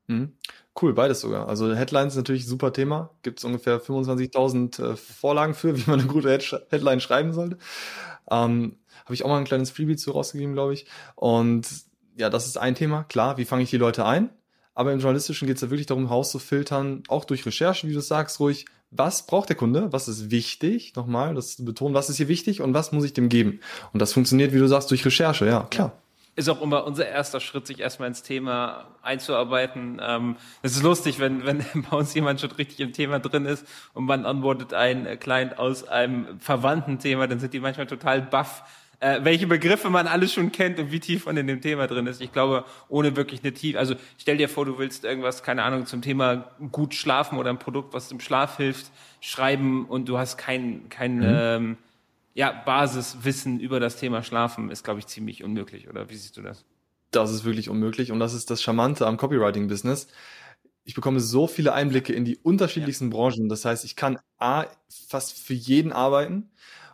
Mhm. 0.08 0.32
Cool, 0.81 0.94
beides 0.94 1.20
sogar. 1.20 1.49
Also 1.49 1.72
Headlines 1.75 2.14
ist 2.14 2.19
natürlich 2.19 2.46
super 2.46 2.72
Thema. 2.72 3.10
Gibt 3.22 3.38
es 3.38 3.44
ungefähr 3.44 3.81
25.000 3.81 4.82
äh, 4.82 4.96
Vorlagen 4.96 5.55
für, 5.55 5.76
wie 5.78 5.88
man 5.88 6.00
eine 6.00 6.08
gute 6.08 6.31
Head 6.31 6.66
Headline 6.70 7.00
schreiben 7.00 7.32
sollte. 7.32 7.58
Ähm, 8.31 8.76
Habe 9.05 9.14
ich 9.14 9.25
auch 9.25 9.28
mal 9.28 9.38
ein 9.38 9.44
kleines 9.44 9.70
Freebie 9.70 9.96
zu 9.96 10.10
rausgegeben, 10.10 10.55
glaube 10.55 10.75
ich. 10.75 10.87
Und 11.14 11.66
ja, 12.16 12.31
das 12.31 12.46
ist 12.46 12.58
ein 12.58 12.75
Thema. 12.75 13.05
Klar, 13.05 13.38
wie 13.38 13.44
fange 13.44 13.62
ich 13.62 13.70
die 13.70 13.76
Leute 13.76 14.05
ein? 14.05 14.31
Aber 14.75 14.93
im 14.93 15.00
Journalistischen 15.00 15.49
geht 15.49 15.56
es 15.56 15.62
ja 15.62 15.70
wirklich 15.70 15.87
darum, 15.87 16.06
rauszufiltern, 16.06 17.02
auch 17.08 17.25
durch 17.25 17.44
Recherche, 17.44 17.88
wie 17.88 17.94
du 17.94 18.00
sagst, 18.00 18.38
ruhig, 18.38 18.64
was 18.93 19.26
braucht 19.26 19.49
der 19.49 19.56
Kunde, 19.56 19.93
was 19.93 20.06
ist 20.06 20.31
wichtig, 20.31 20.94
nochmal, 20.94 21.34
das 21.34 21.56
zu 21.56 21.64
betonen, 21.64 21.94
was 21.94 22.08
ist 22.08 22.16
hier 22.16 22.28
wichtig 22.28 22.60
und 22.60 22.75
was 22.75 22.93
muss 22.93 23.05
ich 23.05 23.12
dem 23.12 23.28
geben. 23.28 23.60
Und 23.93 24.00
das 24.00 24.12
funktioniert, 24.12 24.52
wie 24.52 24.58
du 24.58 24.69
sagst, 24.69 24.90
durch 24.93 25.05
Recherche, 25.05 25.46
ja, 25.46 25.64
klar. 25.64 26.00
Ist 26.38 26.49
auch 26.49 26.62
immer 26.62 26.85
unser 26.85 27.05
erster 27.08 27.40
Schritt, 27.40 27.67
sich 27.67 27.81
erstmal 27.81 28.06
ins 28.06 28.23
Thema 28.23 28.87
einzuarbeiten. 29.02 30.00
Ähm, 30.00 30.37
es 30.62 30.76
ist 30.76 30.85
lustig, 30.85 31.19
wenn, 31.19 31.44
wenn 31.44 31.65
bei 31.91 31.96
uns 31.96 32.15
jemand 32.15 32.41
schon 32.41 32.53
richtig 32.53 32.79
im 32.79 32.93
Thema 32.93 33.19
drin 33.19 33.44
ist 33.44 33.67
und 33.93 34.05
man 34.05 34.24
antwortet 34.24 34.72
ein 34.72 35.19
Client 35.19 35.58
aus 35.58 35.82
einem 35.89 36.39
verwandten 36.39 37.01
Thema, 37.01 37.27
dann 37.27 37.41
sind 37.41 37.55
die 37.55 37.58
manchmal 37.58 37.89
total 37.89 38.22
baff, 38.22 38.62
äh, 39.01 39.19
welche 39.24 39.48
Begriffe 39.48 39.91
man 39.91 40.06
alles 40.06 40.32
schon 40.32 40.53
kennt 40.53 40.79
und 40.79 40.93
wie 40.93 41.01
tief 41.01 41.27
man 41.27 41.36
in 41.36 41.48
dem 41.48 41.60
Thema 41.60 41.89
drin 41.89 42.06
ist. 42.06 42.20
Ich 42.20 42.32
glaube, 42.32 42.65
ohne 42.89 43.17
wirklich 43.17 43.43
eine 43.43 43.53
Tief, 43.53 43.77
also 43.77 43.96
stell 44.17 44.36
dir 44.36 44.48
vor, 44.48 44.65
du 44.65 44.79
willst 44.79 45.05
irgendwas, 45.05 45.43
keine 45.43 45.65
Ahnung, 45.65 45.86
zum 45.86 46.03
Thema 46.03 46.53
gut 46.70 46.94
schlafen 46.94 47.36
oder 47.36 47.51
ein 47.51 47.58
Produkt, 47.58 47.94
was 47.94 48.12
im 48.12 48.20
Schlaf 48.20 48.58
hilft, 48.58 48.93
schreiben 49.20 49.86
und 49.86 50.08
du 50.08 50.19
hast 50.19 50.39
kein, 50.39 50.89
kein 50.89 51.17
mhm. 51.17 51.24
ähm, 51.27 51.77
ja, 52.35 52.53
Basiswissen 52.53 53.61
über 53.61 53.81
das 53.81 53.97
Thema 53.97 54.23
Schlafen, 54.23 54.70
ist, 54.70 54.85
glaube 54.85 55.01
ich, 55.01 55.06
ziemlich 55.06 55.44
unmöglich, 55.44 55.89
oder 55.89 56.08
wie 56.11 56.17
siehst 56.17 56.37
du 56.37 56.43
das? 56.43 56.65
Das 57.11 57.32
ist 57.32 57.44
wirklich 57.44 57.69
unmöglich 57.69 58.13
und 58.13 58.20
das 58.20 58.35
ist 58.35 58.51
das 58.51 58.63
Charmante 58.63 59.06
am 59.06 59.17
Copywriting-Business. 59.17 60.08
Ich 60.85 60.94
bekomme 60.94 61.20
so 61.20 61.47
viele 61.47 61.73
Einblicke 61.73 62.13
in 62.13 62.25
die 62.25 62.37
unterschiedlichsten 62.39 63.06
ja. 63.06 63.11
Branchen. 63.11 63.49
Das 63.49 63.65
heißt, 63.65 63.85
ich 63.85 63.97
kann 63.97 64.19
A, 64.39 64.67
fast 65.08 65.39
für 65.39 65.55
jeden 65.55 65.93
arbeiten 65.93 66.51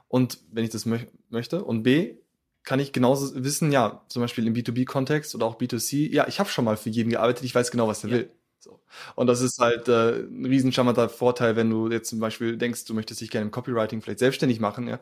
und 0.08 0.38
wenn 0.50 0.64
ich 0.64 0.70
das 0.70 0.86
mö 0.86 0.98
möchte. 1.30 1.64
Und 1.64 1.82
B, 1.82 2.16
kann 2.62 2.80
ich 2.80 2.92
genauso 2.92 3.44
wissen, 3.44 3.70
ja, 3.70 4.02
zum 4.08 4.22
Beispiel 4.22 4.46
im 4.46 4.54
B2B-Kontext 4.54 5.34
oder 5.34 5.46
auch 5.46 5.58
B2C, 5.58 6.10
ja, 6.10 6.26
ich 6.26 6.40
habe 6.40 6.48
schon 6.48 6.64
mal 6.64 6.76
für 6.76 6.90
jeden 6.90 7.10
gearbeitet, 7.10 7.44
ich 7.44 7.54
weiß 7.54 7.70
genau, 7.70 7.86
was 7.88 8.00
der 8.00 8.10
ja. 8.10 8.16
will. 8.16 8.30
So. 8.64 8.80
Und 9.14 9.26
das 9.28 9.40
ist 9.42 9.58
halt 9.60 9.88
äh, 9.88 10.20
ein 10.24 10.46
riesen 10.46 10.72
charmanter 10.72 11.08
Vorteil, 11.08 11.54
wenn 11.56 11.70
du 11.70 11.90
jetzt 11.90 12.08
zum 12.10 12.18
Beispiel 12.18 12.56
denkst, 12.56 12.84
du 12.86 12.94
möchtest 12.94 13.20
dich 13.20 13.30
gerne 13.30 13.46
im 13.46 13.50
Copywriting 13.52 14.00
vielleicht 14.02 14.18
selbstständig 14.20 14.58
machen, 14.60 14.88
ja. 14.88 15.00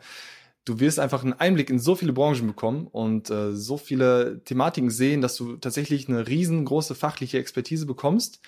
Du 0.65 0.79
wirst 0.81 1.01
einfach 1.01 1.25
einen 1.25 1.33
Einblick 1.35 1.71
in 1.71 1.81
so 1.81 1.97
viele 1.97 2.13
Branchen 2.13 2.47
bekommen 2.47 2.87
und 2.87 3.31
äh, 3.31 3.53
so 3.53 3.77
viele 3.79 4.43
Thematiken 4.45 4.91
sehen, 4.91 5.21
dass 5.21 5.37
du 5.37 5.57
tatsächlich 5.57 6.09
eine 6.09 6.29
riesengroße 6.29 6.95
fachliche 6.95 7.39
Expertise 7.39 7.85
bekommst, 7.87 8.41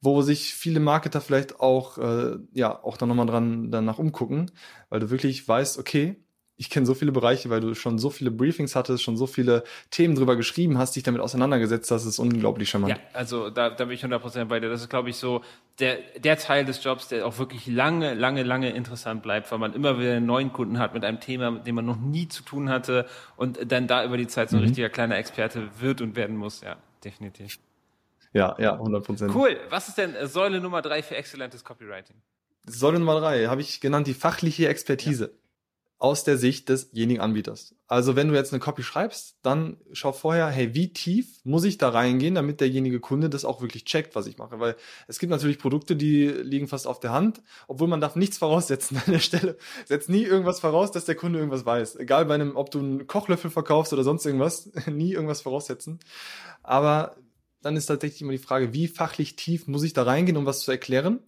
wo 0.00 0.22
sich 0.22 0.54
viele 0.54 0.80
Marketer 0.80 1.20
vielleicht 1.20 1.60
auch, 1.60 1.98
äh, 1.98 2.38
ja, 2.54 2.82
auch 2.84 2.96
dann 2.96 3.08
nochmal 3.10 3.26
dran 3.26 3.70
danach 3.70 3.98
umgucken, 3.98 4.50
weil 4.88 5.00
du 5.00 5.10
wirklich 5.10 5.46
weißt, 5.46 5.78
okay, 5.78 6.16
ich 6.60 6.70
kenne 6.70 6.86
so 6.86 6.94
viele 6.94 7.12
Bereiche, 7.12 7.50
weil 7.50 7.60
du 7.60 7.74
schon 7.74 7.98
so 7.98 8.10
viele 8.10 8.32
Briefings 8.32 8.74
hattest, 8.74 9.04
schon 9.04 9.16
so 9.16 9.28
viele 9.28 9.62
Themen 9.92 10.16
drüber 10.16 10.34
geschrieben 10.34 10.76
hast, 10.76 10.96
dich 10.96 11.04
damit 11.04 11.20
auseinandergesetzt 11.20 11.88
hast, 11.92 12.04
ist 12.04 12.18
unglaublich 12.18 12.68
charmant. 12.68 12.94
Ja, 12.94 12.98
also 13.12 13.48
da, 13.48 13.70
da 13.70 13.84
bin 13.84 13.94
ich 13.94 14.04
100% 14.04 14.44
bei 14.46 14.58
dir. 14.58 14.68
Das 14.68 14.80
ist, 14.80 14.90
glaube 14.90 15.08
ich, 15.08 15.16
so 15.16 15.42
der, 15.78 15.98
der 16.18 16.36
Teil 16.36 16.64
des 16.64 16.82
Jobs, 16.82 17.06
der 17.06 17.24
auch 17.24 17.38
wirklich 17.38 17.68
lange, 17.68 18.14
lange, 18.14 18.42
lange 18.42 18.70
interessant 18.70 19.22
bleibt, 19.22 19.52
weil 19.52 19.60
man 19.60 19.72
immer 19.72 20.00
wieder 20.00 20.16
einen 20.16 20.26
neuen 20.26 20.52
Kunden 20.52 20.80
hat 20.80 20.94
mit 20.94 21.04
einem 21.04 21.20
Thema, 21.20 21.52
mit 21.52 21.64
dem 21.64 21.76
man 21.76 21.86
noch 21.86 21.96
nie 21.96 22.26
zu 22.26 22.42
tun 22.42 22.68
hatte 22.70 23.06
und 23.36 23.70
dann 23.70 23.86
da 23.86 24.04
über 24.04 24.16
die 24.16 24.26
Zeit 24.26 24.50
so 24.50 24.56
ein 24.56 24.62
mhm. 24.62 24.66
richtiger 24.66 24.88
kleiner 24.88 25.16
Experte 25.16 25.68
wird 25.78 26.00
und 26.00 26.16
werden 26.16 26.36
muss. 26.36 26.62
Ja, 26.62 26.76
definitiv. 27.04 27.60
Ja, 28.32 28.56
ja, 28.58 28.74
100%. 28.74 29.32
Cool. 29.32 29.56
Was 29.70 29.88
ist 29.88 29.96
denn 29.96 30.14
Säule 30.26 30.60
Nummer 30.60 30.82
drei 30.82 31.04
für 31.04 31.14
exzellentes 31.14 31.62
Copywriting? 31.62 32.16
Säule 32.66 32.98
Nummer 32.98 33.20
drei 33.20 33.46
habe 33.46 33.60
ich 33.60 33.80
genannt 33.80 34.08
die 34.08 34.14
fachliche 34.14 34.68
Expertise. 34.68 35.26
Ja 35.26 35.47
aus 35.98 36.22
der 36.22 36.38
Sicht 36.38 36.68
desjenigen 36.68 37.20
Anbieters. 37.20 37.74
Also 37.88 38.14
wenn 38.14 38.28
du 38.28 38.34
jetzt 38.34 38.52
eine 38.52 38.60
Copy 38.60 38.84
schreibst, 38.84 39.36
dann 39.42 39.78
schau 39.92 40.12
vorher, 40.12 40.46
hey, 40.46 40.72
wie 40.74 40.92
tief 40.92 41.40
muss 41.42 41.64
ich 41.64 41.76
da 41.76 41.88
reingehen, 41.88 42.36
damit 42.36 42.60
derjenige 42.60 43.00
Kunde 43.00 43.28
das 43.28 43.44
auch 43.44 43.60
wirklich 43.60 43.84
checkt, 43.84 44.14
was 44.14 44.28
ich 44.28 44.38
mache. 44.38 44.60
Weil 44.60 44.76
es 45.08 45.18
gibt 45.18 45.30
natürlich 45.30 45.58
Produkte, 45.58 45.96
die 45.96 46.28
liegen 46.28 46.68
fast 46.68 46.86
auf 46.86 47.00
der 47.00 47.10
Hand, 47.10 47.42
obwohl 47.66 47.88
man 47.88 48.00
darf 48.00 48.14
nichts 48.14 48.38
voraussetzen 48.38 48.96
an 49.04 49.12
der 49.12 49.18
Stelle. 49.18 49.56
Setz 49.86 50.08
nie 50.08 50.22
irgendwas 50.22 50.60
voraus, 50.60 50.92
dass 50.92 51.04
der 51.04 51.16
Kunde 51.16 51.40
irgendwas 51.40 51.66
weiß. 51.66 51.96
Egal 51.96 52.26
bei 52.26 52.34
einem, 52.34 52.54
ob 52.56 52.70
du 52.70 52.78
einen 52.78 53.06
Kochlöffel 53.08 53.50
verkaufst 53.50 53.92
oder 53.92 54.04
sonst 54.04 54.24
irgendwas, 54.24 54.70
nie 54.86 55.12
irgendwas 55.12 55.40
voraussetzen. 55.40 55.98
Aber 56.62 57.16
dann 57.60 57.76
ist 57.76 57.86
tatsächlich 57.86 58.22
immer 58.22 58.32
die 58.32 58.38
Frage, 58.38 58.72
wie 58.72 58.86
fachlich 58.86 59.34
tief 59.34 59.66
muss 59.66 59.82
ich 59.82 59.94
da 59.94 60.04
reingehen, 60.04 60.36
um 60.36 60.46
was 60.46 60.60
zu 60.60 60.70
erklären? 60.70 61.20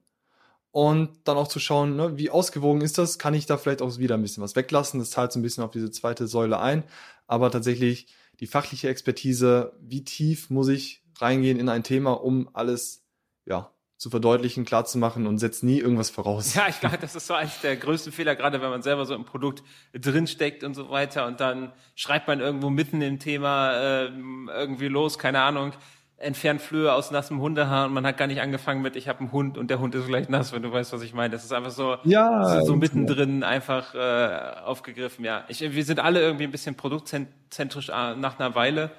Und 0.72 1.10
dann 1.24 1.36
auch 1.36 1.48
zu 1.48 1.58
schauen, 1.58 1.96
ne, 1.96 2.16
wie 2.16 2.30
ausgewogen 2.30 2.80
ist 2.80 2.98
das, 2.98 3.18
kann 3.18 3.34
ich 3.34 3.46
da 3.46 3.58
vielleicht 3.58 3.82
auch 3.82 3.98
wieder 3.98 4.16
ein 4.16 4.22
bisschen 4.22 4.42
was 4.42 4.56
weglassen, 4.56 5.00
das 5.00 5.10
zahlt 5.10 5.32
so 5.32 5.38
ein 5.38 5.42
bisschen 5.42 5.64
auf 5.64 5.70
diese 5.70 5.90
zweite 5.90 6.26
Säule 6.26 6.60
ein, 6.60 6.84
aber 7.26 7.50
tatsächlich 7.50 8.06
die 8.40 8.46
fachliche 8.46 8.88
Expertise, 8.88 9.72
wie 9.80 10.04
tief 10.04 10.50
muss 10.50 10.68
ich 10.68 11.02
reingehen 11.18 11.58
in 11.58 11.68
ein 11.68 11.82
Thema, 11.82 12.12
um 12.12 12.48
alles, 12.52 13.04
ja, 13.44 13.70
zu 14.00 14.08
verdeutlichen, 14.08 14.64
klar 14.64 14.86
zu 14.86 14.96
machen 14.96 15.26
und 15.26 15.36
setzt 15.36 15.62
nie 15.62 15.78
irgendwas 15.78 16.08
voraus. 16.08 16.54
Ja, 16.54 16.68
ich 16.68 16.80
glaube, 16.80 16.96
das 16.96 17.14
ist 17.14 17.26
so 17.26 17.34
eins 17.34 17.60
der 17.60 17.76
größten 17.76 18.12
Fehler, 18.12 18.34
gerade 18.34 18.62
wenn 18.62 18.70
man 18.70 18.80
selber 18.80 19.04
so 19.04 19.14
im 19.14 19.26
Produkt 19.26 19.62
drinsteckt 19.92 20.64
und 20.64 20.72
so 20.72 20.88
weiter. 20.88 21.26
Und 21.26 21.40
dann 21.40 21.74
schreibt 21.94 22.26
man 22.26 22.40
irgendwo 22.40 22.70
mitten 22.70 23.02
im 23.02 23.18
Thema 23.18 23.72
äh, 23.74 24.06
irgendwie 24.06 24.88
los, 24.88 25.18
keine 25.18 25.42
Ahnung, 25.42 25.72
entfernt 26.20 26.60
Flöhe 26.60 26.92
aus 26.92 27.10
nassem 27.10 27.40
Hundehaar 27.40 27.86
und 27.86 27.94
man 27.94 28.06
hat 28.06 28.18
gar 28.18 28.26
nicht 28.26 28.40
angefangen 28.40 28.82
mit, 28.82 28.94
ich 28.94 29.08
habe 29.08 29.20
einen 29.20 29.32
Hund 29.32 29.56
und 29.56 29.70
der 29.70 29.80
Hund 29.80 29.94
ist 29.94 30.06
gleich 30.06 30.28
nass, 30.28 30.52
wenn 30.52 30.62
du 30.62 30.70
weißt, 30.70 30.92
was 30.92 31.02
ich 31.02 31.14
meine. 31.14 31.30
Das 31.30 31.44
ist 31.44 31.52
einfach 31.52 31.70
so, 31.70 31.96
ja, 32.04 32.62
so, 32.62 32.76
mittendrin 32.76 33.42
einfach 33.42 33.94
äh, 33.94 34.60
aufgegriffen. 34.64 35.24
Ja, 35.24 35.44
ich, 35.48 35.60
wir 35.60 35.84
sind 35.84 35.98
alle 35.98 36.20
irgendwie 36.20 36.44
ein 36.44 36.50
bisschen 36.50 36.74
produktzentrisch 36.74 37.88
äh, 37.88 38.14
nach 38.16 38.38
einer 38.38 38.54
Weile. 38.54 38.90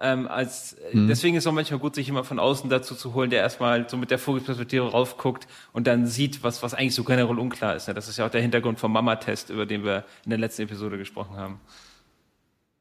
Ähm, 0.00 0.28
als 0.28 0.76
mhm. 0.92 1.08
deswegen 1.08 1.36
ist 1.36 1.42
es 1.42 1.48
auch 1.48 1.52
manchmal 1.52 1.80
gut, 1.80 1.96
sich 1.96 2.08
immer 2.08 2.22
von 2.22 2.38
außen 2.38 2.70
dazu 2.70 2.94
zu 2.94 3.14
holen, 3.14 3.30
der 3.30 3.40
erstmal 3.40 3.88
so 3.88 3.96
mit 3.96 4.12
der 4.12 4.20
Vogelperspektive 4.20 4.88
raufguckt 4.92 5.48
und 5.72 5.88
dann 5.88 6.06
sieht, 6.06 6.44
was 6.44 6.62
was 6.62 6.74
eigentlich 6.74 6.94
so 6.94 7.02
generell 7.02 7.36
unklar 7.36 7.74
ist. 7.74 7.88
Ja, 7.88 7.94
das 7.94 8.08
ist 8.08 8.18
ja 8.18 8.26
auch 8.26 8.30
der 8.30 8.40
Hintergrund 8.40 8.78
vom 8.78 8.92
Mama-Test, 8.92 9.50
über 9.50 9.66
den 9.66 9.82
wir 9.82 10.04
in 10.24 10.30
der 10.30 10.38
letzten 10.38 10.62
Episode 10.62 10.96
gesprochen 10.96 11.36
haben. 11.36 11.60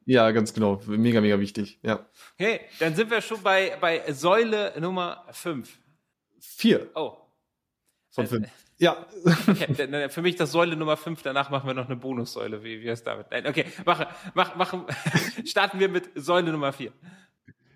Ja, 0.07 0.31
ganz 0.31 0.53
genau. 0.53 0.81
Mega, 0.87 1.19
mega 1.19 1.37
wichtig. 1.37 1.79
Ja. 1.83 2.07
Okay, 2.39 2.61
dann 2.79 2.95
sind 2.95 3.11
wir 3.11 3.19
schon 3.19 3.43
bei, 3.43 3.77
bei 3.81 4.13
Säule 4.13 4.73
Nummer 4.79 5.25
5. 5.31 5.77
Vier. 6.39 6.89
Oh. 6.95 7.17
Von 8.11 8.23
also, 8.23 8.37
fünf. 8.37 8.47
Ja. 8.77 9.05
Okay, 9.47 10.09
für 10.09 10.21
mich 10.21 10.37
das 10.37 10.53
Säule 10.53 10.77
Nummer 10.77 10.95
5, 10.95 11.23
danach 11.23 11.49
machen 11.49 11.67
wir 11.67 11.73
noch 11.73 11.87
eine 11.87 11.97
Bonussäule. 11.97 12.63
Wie, 12.63 12.81
wie 12.81 12.87
ist 12.87 13.05
damit? 13.05 13.27
Nein, 13.31 13.47
okay, 13.47 13.65
machen, 13.85 14.05
machen, 14.33 14.57
machen, 14.57 14.85
starten 15.45 15.77
wir 15.81 15.89
mit 15.89 16.09
Säule 16.15 16.53
Nummer 16.53 16.71
4. 16.71 16.93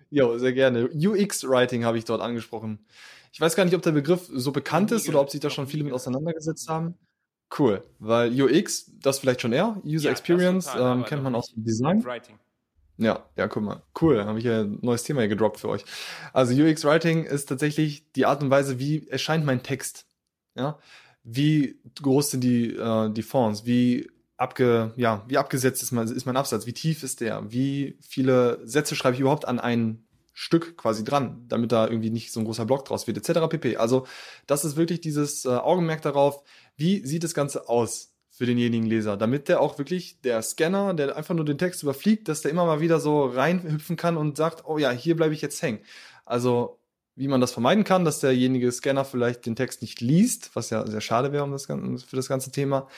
Jo, 0.08 0.38
sehr 0.38 0.54
gerne. 0.54 0.88
UX-Writing 0.88 1.84
habe 1.84 1.98
ich 1.98 2.06
dort 2.06 2.22
angesprochen. 2.22 2.86
Ich 3.34 3.42
weiß 3.42 3.56
gar 3.56 3.66
nicht, 3.66 3.74
ob 3.74 3.82
der 3.82 3.92
Begriff 3.92 4.26
so 4.32 4.52
bekannt 4.52 4.90
ist 4.90 5.06
oder 5.06 5.20
ob 5.20 5.28
sich 5.28 5.40
da 5.40 5.50
schon 5.50 5.66
viele 5.66 5.84
mit 5.84 5.92
auseinandergesetzt 5.92 6.66
haben. 6.70 6.98
Cool, 7.58 7.82
weil 7.98 8.40
UX, 8.40 8.90
das 9.00 9.18
vielleicht 9.18 9.42
schon 9.42 9.52
eher, 9.52 9.76
User 9.84 10.06
ja, 10.06 10.10
Experience, 10.10 10.66
total, 10.66 10.98
ähm, 10.98 11.04
kennt 11.04 11.22
man 11.22 11.34
aus 11.34 11.52
dem 11.52 11.64
Design. 11.64 12.04
Writing. 12.04 12.38
Ja, 12.98 13.26
ja, 13.36 13.48
guck 13.48 13.62
mal. 13.62 13.82
Cool, 14.00 14.24
habe 14.24 14.38
ich 14.38 14.44
ja 14.44 14.60
ein 14.60 14.78
neues 14.82 15.02
Thema 15.02 15.20
hier 15.20 15.28
gedroppt 15.28 15.60
für 15.60 15.68
euch. 15.68 15.84
Also 16.32 16.54
UX 16.54 16.84
Writing 16.84 17.24
ist 17.24 17.46
tatsächlich 17.46 18.10
die 18.12 18.26
Art 18.26 18.42
und 18.42 18.50
Weise, 18.50 18.78
wie 18.78 19.08
erscheint 19.08 19.44
mein 19.44 19.62
Text. 19.62 20.06
Ja, 20.54 20.78
wie 21.24 21.80
groß 22.00 22.32
sind 22.32 22.44
die 22.44 22.74
äh, 22.76 23.10
die 23.10 23.22
Fonts, 23.22 23.64
wie 23.64 24.10
abge 24.36 24.92
ja, 24.96 25.24
wie 25.28 25.38
abgesetzt 25.38 25.82
ist 25.82 25.92
mein 25.92 26.08
ist 26.08 26.26
mein 26.26 26.36
Absatz, 26.36 26.66
wie 26.66 26.74
tief 26.74 27.02
ist 27.02 27.20
der, 27.20 27.50
wie 27.50 27.98
viele 28.00 28.60
Sätze 28.64 28.94
schreibe 28.94 29.14
ich 29.14 29.20
überhaupt 29.20 29.46
an 29.46 29.58
ein 29.58 30.04
Stück 30.34 30.76
quasi 30.76 31.04
dran, 31.04 31.44
damit 31.48 31.72
da 31.72 31.86
irgendwie 31.86 32.10
nicht 32.10 32.32
so 32.32 32.40
ein 32.40 32.44
großer 32.44 32.64
Block 32.64 32.84
draus 32.84 33.06
wird, 33.06 33.18
etc. 33.18 33.48
pp. 33.48 33.76
Also 33.76 34.06
das 34.46 34.64
ist 34.64 34.76
wirklich 34.76 35.00
dieses 35.00 35.44
äh, 35.44 35.50
Augenmerk 35.50 36.02
darauf, 36.02 36.42
wie 36.76 37.04
sieht 37.06 37.24
das 37.24 37.34
Ganze 37.34 37.68
aus 37.68 38.14
für 38.30 38.46
denjenigen 38.46 38.86
Leser, 38.86 39.16
damit 39.16 39.48
der 39.48 39.60
auch 39.60 39.78
wirklich, 39.78 40.20
der 40.22 40.42
Scanner, 40.42 40.94
der 40.94 41.16
einfach 41.16 41.34
nur 41.34 41.44
den 41.44 41.58
Text 41.58 41.82
überfliegt, 41.82 42.28
dass 42.28 42.40
der 42.40 42.50
immer 42.50 42.64
mal 42.64 42.80
wieder 42.80 42.98
so 42.98 43.26
reinhüpfen 43.26 43.96
kann 43.96 44.16
und 44.16 44.36
sagt, 44.36 44.64
oh 44.66 44.78
ja, 44.78 44.90
hier 44.90 45.16
bleibe 45.16 45.34
ich 45.34 45.42
jetzt 45.42 45.60
hängen. 45.60 45.80
Also 46.24 46.78
wie 47.14 47.28
man 47.28 47.42
das 47.42 47.52
vermeiden 47.52 47.84
kann, 47.84 48.06
dass 48.06 48.20
derjenige 48.20 48.72
Scanner 48.72 49.04
vielleicht 49.04 49.44
den 49.44 49.54
Text 49.54 49.82
nicht 49.82 50.00
liest, 50.00 50.50
was 50.54 50.70
ja 50.70 50.86
sehr 50.86 51.02
schade 51.02 51.32
wäre 51.32 51.44
um 51.44 51.52
das, 51.52 51.66
für 51.66 52.16
das 52.16 52.28
ganze 52.28 52.50
Thema. 52.50 52.88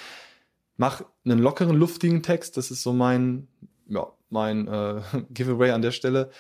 Mach 0.76 1.02
einen 1.24 1.40
lockeren, 1.40 1.76
luftigen 1.76 2.22
Text, 2.22 2.56
das 2.56 2.70
ist 2.70 2.82
so 2.82 2.92
mein, 2.92 3.48
ja, 3.88 4.06
mein 4.30 4.68
äh, 4.68 5.02
Giveaway 5.30 5.72
an 5.72 5.82
der 5.82 5.90
Stelle 5.90 6.30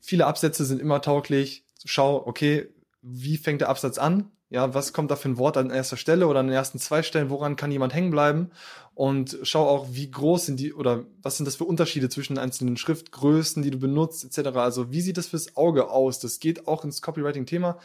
viele 0.00 0.26
Absätze 0.26 0.64
sind 0.64 0.80
immer 0.80 1.00
tauglich. 1.00 1.64
Schau, 1.84 2.26
okay, 2.26 2.68
wie 3.02 3.36
fängt 3.36 3.60
der 3.60 3.68
Absatz 3.68 3.98
an? 3.98 4.30
Ja, 4.50 4.74
was 4.74 4.92
kommt 4.92 5.12
da 5.12 5.16
für 5.16 5.28
ein 5.28 5.38
Wort 5.38 5.56
an 5.56 5.70
erster 5.70 5.96
Stelle 5.96 6.26
oder 6.26 6.40
an 6.40 6.48
den 6.48 6.54
ersten 6.54 6.80
zwei 6.80 7.04
Stellen? 7.04 7.30
Woran 7.30 7.54
kann 7.54 7.70
jemand 7.70 7.94
hängen 7.94 8.10
bleiben? 8.10 8.50
Und 8.94 9.38
schau 9.42 9.68
auch, 9.68 9.86
wie 9.92 10.10
groß 10.10 10.46
sind 10.46 10.58
die 10.58 10.74
oder 10.74 11.04
was 11.22 11.36
sind 11.36 11.46
das 11.46 11.54
für 11.54 11.64
Unterschiede 11.64 12.08
zwischen 12.08 12.34
den 12.34 12.42
einzelnen 12.42 12.76
Schriftgrößen, 12.76 13.62
die 13.62 13.70
du 13.70 13.78
benutzt, 13.78 14.24
etc. 14.24 14.48
Also, 14.56 14.90
wie 14.90 15.00
sieht 15.00 15.18
das 15.18 15.28
fürs 15.28 15.56
Auge 15.56 15.88
aus? 15.88 16.18
Das 16.18 16.40
geht 16.40 16.66
auch 16.66 16.84
ins 16.84 17.00
Copywriting-Thema. 17.00 17.78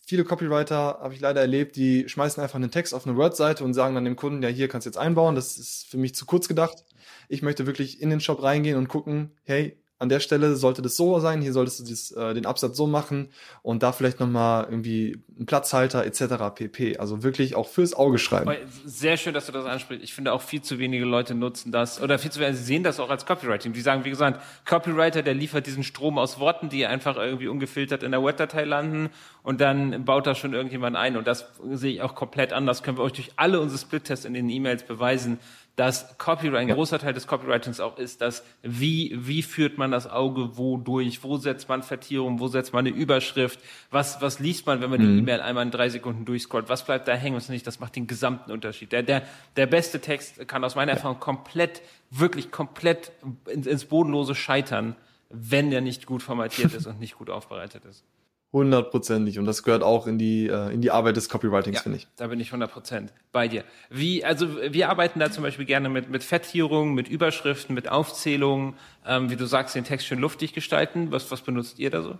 Viele 0.00 0.24
Copywriter 0.24 0.98
habe 1.00 1.14
ich 1.14 1.20
leider 1.20 1.40
erlebt, 1.40 1.76
die 1.76 2.08
schmeißen 2.08 2.42
einfach 2.42 2.56
einen 2.56 2.72
Text 2.72 2.92
auf 2.92 3.06
eine 3.06 3.16
Word-Seite 3.16 3.62
und 3.62 3.74
sagen 3.74 3.94
dann 3.94 4.04
dem 4.04 4.16
Kunden, 4.16 4.42
ja, 4.42 4.48
hier 4.48 4.66
kannst 4.66 4.86
du 4.86 4.88
jetzt 4.90 4.98
einbauen. 4.98 5.36
Das 5.36 5.56
ist 5.56 5.86
für 5.86 5.98
mich 5.98 6.16
zu 6.16 6.26
kurz 6.26 6.48
gedacht. 6.48 6.84
Ich 7.28 7.42
möchte 7.42 7.66
wirklich 7.66 8.02
in 8.02 8.10
den 8.10 8.20
Shop 8.20 8.42
reingehen 8.42 8.76
und 8.76 8.88
gucken, 8.88 9.30
hey, 9.44 9.78
an 10.00 10.08
der 10.08 10.20
Stelle 10.20 10.56
sollte 10.56 10.80
das 10.80 10.96
so 10.96 11.20
sein, 11.20 11.42
hier 11.42 11.52
solltest 11.52 11.78
du 11.78 11.84
dies, 11.84 12.10
äh, 12.12 12.32
den 12.32 12.46
Absatz 12.46 12.74
so 12.74 12.86
machen 12.86 13.28
und 13.62 13.82
da 13.82 13.92
vielleicht 13.92 14.18
nochmal 14.18 14.64
irgendwie 14.64 15.18
einen 15.36 15.44
Platzhalter 15.44 16.06
etc. 16.06 16.54
pp. 16.54 16.96
Also 16.96 17.22
wirklich 17.22 17.54
auch 17.54 17.68
fürs 17.68 17.92
Auge 17.92 18.18
schreiben. 18.18 18.50
Sehr 18.86 19.18
schön, 19.18 19.34
dass 19.34 19.44
du 19.44 19.52
das 19.52 19.66
ansprichst. 19.66 20.02
Ich 20.02 20.14
finde 20.14 20.32
auch 20.32 20.40
viel 20.40 20.62
zu 20.62 20.78
wenige 20.78 21.04
Leute 21.04 21.34
nutzen 21.34 21.70
das 21.70 22.00
oder 22.00 22.18
viel 22.18 22.30
zu 22.30 22.40
wenige 22.40 22.56
sehen 22.56 22.82
das 22.82 22.98
auch 22.98 23.10
als 23.10 23.26
Copywriting. 23.26 23.74
Die 23.74 23.82
sagen, 23.82 24.06
wie 24.06 24.10
gesagt, 24.10 24.40
Copywriter, 24.64 25.22
der 25.22 25.34
liefert 25.34 25.66
diesen 25.66 25.84
Strom 25.84 26.18
aus 26.18 26.40
Worten, 26.40 26.70
die 26.70 26.86
einfach 26.86 27.18
irgendwie 27.18 27.48
ungefiltert 27.48 28.02
in 28.02 28.12
der 28.12 28.22
Word-Datei 28.22 28.64
landen 28.64 29.10
und 29.42 29.60
dann 29.60 30.06
baut 30.06 30.26
da 30.26 30.34
schon 30.34 30.54
irgendjemand 30.54 30.96
ein 30.96 31.18
und 31.18 31.26
das 31.26 31.44
sehe 31.72 31.92
ich 31.92 32.02
auch 32.02 32.14
komplett 32.14 32.54
anders. 32.54 32.82
Können 32.82 32.96
wir 32.96 33.04
euch 33.04 33.12
durch 33.12 33.32
alle 33.36 33.60
unsere 33.60 33.78
Split-Tests 33.78 34.24
in 34.24 34.32
den 34.32 34.48
E-Mails 34.48 34.84
beweisen, 34.84 35.38
dass 35.80 36.18
Copyright, 36.18 36.68
ein 36.68 36.74
großer 36.74 36.98
Teil 36.98 37.14
des 37.14 37.26
Copywritings 37.26 37.80
auch 37.80 37.96
ist, 37.96 38.20
dass 38.20 38.44
wie, 38.60 39.16
wie 39.16 39.40
führt 39.40 39.78
man 39.78 39.90
das 39.90 40.06
Auge 40.06 40.58
wo 40.58 40.76
durch, 40.76 41.24
wo 41.24 41.38
setzt 41.38 41.70
man 41.70 41.82
Vertierung, 41.82 42.38
wo 42.38 42.48
setzt 42.48 42.74
man 42.74 42.86
eine 42.86 42.94
Überschrift, 42.94 43.58
was, 43.90 44.20
was 44.20 44.40
liest 44.40 44.66
man, 44.66 44.82
wenn 44.82 44.90
man 44.90 45.00
mhm. 45.00 45.14
die 45.14 45.18
E-Mail 45.20 45.40
einmal 45.40 45.64
in 45.64 45.70
drei 45.70 45.88
Sekunden 45.88 46.26
durchscrollt, 46.26 46.68
was 46.68 46.84
bleibt 46.84 47.08
da 47.08 47.14
hängen, 47.14 47.34
was 47.34 47.48
nicht, 47.48 47.66
das 47.66 47.80
macht 47.80 47.96
den 47.96 48.06
gesamten 48.06 48.52
Unterschied. 48.52 48.92
Der, 48.92 49.02
der, 49.02 49.22
der 49.56 49.66
beste 49.66 50.02
Text 50.02 50.46
kann 50.46 50.62
aus 50.64 50.74
meiner 50.74 50.92
Erfahrung 50.92 51.18
komplett, 51.18 51.80
wirklich 52.10 52.50
komplett 52.50 53.10
ins, 53.50 53.66
ins 53.66 53.86
Bodenlose 53.86 54.34
scheitern, 54.34 54.96
wenn 55.30 55.70
der 55.70 55.80
nicht 55.80 56.04
gut 56.04 56.22
formatiert 56.22 56.74
ist 56.74 56.88
und 56.88 57.00
nicht 57.00 57.16
gut 57.16 57.30
aufbereitet 57.30 57.86
ist. 57.86 58.04
Hundertprozentig. 58.52 59.38
Und 59.38 59.44
das 59.44 59.62
gehört 59.62 59.84
auch 59.84 60.08
in 60.08 60.18
die, 60.18 60.48
äh, 60.48 60.72
in 60.72 60.80
die 60.80 60.90
Arbeit 60.90 61.16
des 61.16 61.28
Copywritings, 61.28 61.76
ja, 61.76 61.82
finde 61.82 61.98
ich. 61.98 62.08
Da 62.16 62.26
bin 62.26 62.40
ich 62.40 62.52
hundertprozent 62.52 63.12
bei 63.30 63.46
dir. 63.46 63.62
Wie, 63.90 64.24
also 64.24 64.48
wir 64.60 64.88
arbeiten 64.88 65.20
da 65.20 65.30
zum 65.30 65.44
Beispiel 65.44 65.66
gerne 65.66 65.88
mit, 65.88 66.10
mit 66.10 66.24
Fettierungen, 66.24 66.94
mit 66.94 67.08
Überschriften, 67.08 67.74
mit 67.74 67.88
Aufzählungen, 67.88 68.74
ähm, 69.06 69.30
wie 69.30 69.36
du 69.36 69.46
sagst, 69.46 69.76
den 69.76 69.84
Text 69.84 70.06
schön 70.06 70.18
luftig 70.18 70.52
gestalten. 70.52 71.12
Was, 71.12 71.30
was 71.30 71.42
benutzt 71.42 71.78
ihr 71.78 71.90
da 71.90 72.02
so? 72.02 72.18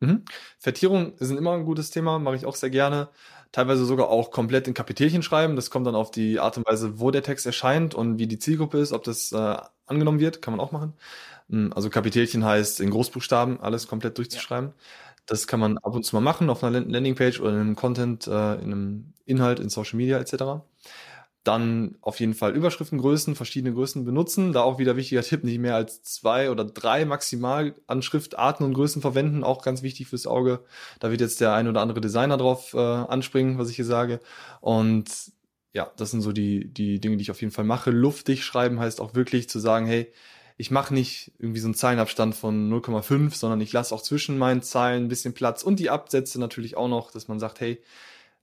Mhm. 0.00 0.24
Fettierungen 0.58 1.12
sind 1.18 1.36
immer 1.36 1.52
ein 1.52 1.64
gutes 1.64 1.90
Thema, 1.90 2.18
mache 2.18 2.34
ich 2.34 2.46
auch 2.46 2.56
sehr 2.56 2.70
gerne. 2.70 3.08
Teilweise 3.52 3.84
sogar 3.84 4.08
auch 4.08 4.30
komplett 4.32 4.66
in 4.66 4.74
Kapitelchen 4.74 5.22
schreiben. 5.22 5.54
Das 5.54 5.70
kommt 5.70 5.86
dann 5.86 5.94
auf 5.94 6.10
die 6.10 6.40
Art 6.40 6.56
und 6.56 6.66
Weise, 6.66 6.98
wo 6.98 7.12
der 7.12 7.22
Text 7.22 7.46
erscheint 7.46 7.94
und 7.94 8.18
wie 8.18 8.26
die 8.26 8.38
Zielgruppe 8.38 8.78
ist, 8.78 8.92
ob 8.92 9.04
das 9.04 9.30
äh, 9.32 9.56
angenommen 9.86 10.20
wird, 10.20 10.42
kann 10.42 10.52
man 10.52 10.60
auch 10.60 10.72
machen. 10.72 10.94
Hm, 11.48 11.72
also 11.74 11.90
Kapitelchen 11.90 12.44
heißt 12.44 12.80
in 12.80 12.90
Großbuchstaben 12.90 13.60
alles 13.60 13.88
komplett 13.88 14.18
durchzuschreiben. 14.18 14.68
Ja. 14.68 14.74
Das 15.26 15.46
kann 15.46 15.60
man 15.60 15.78
ab 15.78 15.94
und 15.94 16.04
zu 16.04 16.16
mal 16.16 16.20
machen 16.20 16.50
auf 16.50 16.64
einer 16.64 16.80
Landingpage 16.80 17.40
oder 17.40 17.50
in 17.52 17.60
einem 17.60 17.76
Content, 17.76 18.26
äh, 18.26 18.54
in 18.54 18.72
einem 18.72 19.14
Inhalt 19.24 19.60
in 19.60 19.68
Social 19.68 19.96
Media 19.96 20.18
etc. 20.18 20.62
Dann 21.44 21.96
auf 22.02 22.20
jeden 22.20 22.34
Fall 22.34 22.54
Überschriftengrößen, 22.54 23.34
verschiedene 23.34 23.72
Größen 23.72 24.04
benutzen. 24.04 24.52
Da 24.52 24.62
auch 24.62 24.78
wieder 24.78 24.96
wichtiger 24.96 25.22
Tipp, 25.22 25.42
nicht 25.44 25.58
mehr 25.58 25.74
als 25.74 26.02
zwei 26.02 26.50
oder 26.50 26.64
drei 26.64 27.04
maximal 27.06 27.74
an 27.86 28.02
Schriftarten 28.02 28.66
und 28.66 28.74
Größen 28.74 29.00
verwenden. 29.00 29.42
Auch 29.42 29.62
ganz 29.62 29.82
wichtig 29.82 30.08
fürs 30.08 30.26
Auge. 30.26 30.64
Da 30.98 31.10
wird 31.10 31.22
jetzt 31.22 31.40
der 31.40 31.54
ein 31.54 31.68
oder 31.68 31.80
andere 31.80 32.00
Designer 32.00 32.36
drauf 32.36 32.74
äh, 32.74 32.78
anspringen, 32.78 33.58
was 33.58 33.70
ich 33.70 33.76
hier 33.76 33.86
sage. 33.86 34.20
Und 34.60 35.32
ja, 35.72 35.90
das 35.96 36.10
sind 36.10 36.20
so 36.20 36.32
die, 36.32 36.72
die 36.72 37.00
Dinge, 37.00 37.16
die 37.16 37.22
ich 37.22 37.30
auf 37.30 37.40
jeden 37.40 37.52
Fall 37.52 37.64
mache. 37.64 37.90
Luftig 37.90 38.44
schreiben 38.44 38.80
heißt 38.80 39.00
auch 39.00 39.14
wirklich 39.14 39.48
zu 39.48 39.58
sagen, 39.60 39.86
hey, 39.86 40.12
ich 40.60 40.70
mache 40.70 40.92
nicht 40.92 41.32
irgendwie 41.38 41.60
so 41.60 41.68
einen 41.68 41.74
Zeilenabstand 41.74 42.34
von 42.34 42.70
0,5, 42.70 43.34
sondern 43.34 43.62
ich 43.62 43.72
lasse 43.72 43.94
auch 43.94 44.02
zwischen 44.02 44.36
meinen 44.36 44.60
Zeilen 44.60 45.04
ein 45.04 45.08
bisschen 45.08 45.32
Platz 45.32 45.62
und 45.62 45.80
die 45.80 45.88
Absätze 45.88 46.38
natürlich 46.38 46.76
auch 46.76 46.88
noch, 46.88 47.10
dass 47.10 47.28
man 47.28 47.40
sagt, 47.40 47.60
hey, 47.60 47.80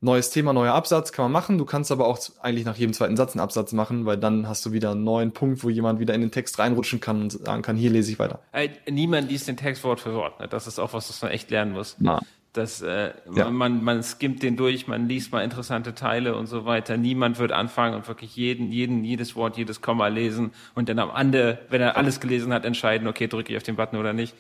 neues 0.02 0.32
Thema, 0.32 0.52
neuer 0.52 0.74
Absatz 0.74 1.12
kann 1.12 1.26
man 1.26 1.32
machen. 1.32 1.60
Du 1.60 1.66
kannst 1.66 1.92
aber 1.92 2.08
auch 2.08 2.20
eigentlich 2.42 2.66
nach 2.66 2.76
jedem 2.76 2.94
zweiten 2.94 3.16
Satz 3.16 3.34
einen 3.34 3.42
Absatz 3.42 3.72
machen, 3.72 4.08
weil 4.08 4.18
dann 4.18 4.48
hast 4.48 4.66
du 4.66 4.72
wieder 4.72 4.92
einen 4.92 5.04
neuen 5.04 5.32
Punkt, 5.32 5.64
wo 5.64 5.70
jemand 5.70 6.00
wieder 6.00 6.16
in 6.16 6.22
den 6.22 6.32
Text 6.32 6.58
reinrutschen 6.58 7.00
kann 7.00 7.22
und 7.22 7.32
sagen 7.34 7.62
kann, 7.62 7.76
hier 7.76 7.92
lese 7.92 8.12
ich 8.12 8.18
weiter. 8.18 8.40
Äh, 8.52 8.70
niemand 8.90 9.30
liest 9.30 9.48
den 9.48 9.58
Text 9.58 9.84
Wort 9.84 10.00
für 10.00 10.16
Wort. 10.16 10.40
Ne? 10.40 10.48
Das 10.48 10.66
ist 10.66 10.80
auch 10.80 10.94
was, 10.94 11.10
was 11.10 11.22
man 11.22 11.30
echt 11.30 11.52
lernen 11.52 11.74
muss. 11.74 11.98
Na. 12.00 12.20
Das, 12.58 12.82
äh, 12.82 13.14
ja. 13.36 13.50
man, 13.52 13.84
man 13.84 14.02
skimmt 14.02 14.42
den 14.42 14.58
durch, 14.58 14.88
man 14.88 15.08
liest 15.08 15.32
mal 15.32 15.44
interessante 15.44 15.94
Teile 15.94 16.36
und 16.36 16.48
so 16.48 16.66
weiter. 16.66 16.98
Niemand 16.98 17.38
wird 17.38 17.52
anfangen 17.52 17.94
und 17.96 18.08
wirklich 18.08 18.36
jeden, 18.36 18.72
jeden, 18.72 19.04
jedes 19.04 19.36
Wort, 19.36 19.58
jedes 19.58 19.82
Komma 19.82 20.08
lesen 20.08 20.52
und 20.74 20.90
dann 20.90 20.98
am 20.98 21.12
Ende, 21.16 21.60
wenn 21.70 21.82
er 21.82 21.98
alles 21.98 22.20
gelesen 22.20 22.52
hat, 22.54 22.66
entscheiden, 22.66 23.08
okay, 23.08 23.28
drücke 23.28 23.52
ich 23.52 23.58
auf 23.58 23.64
den 23.64 23.76
Button 23.76 23.98
oder 23.98 24.14
nicht. 24.14 24.36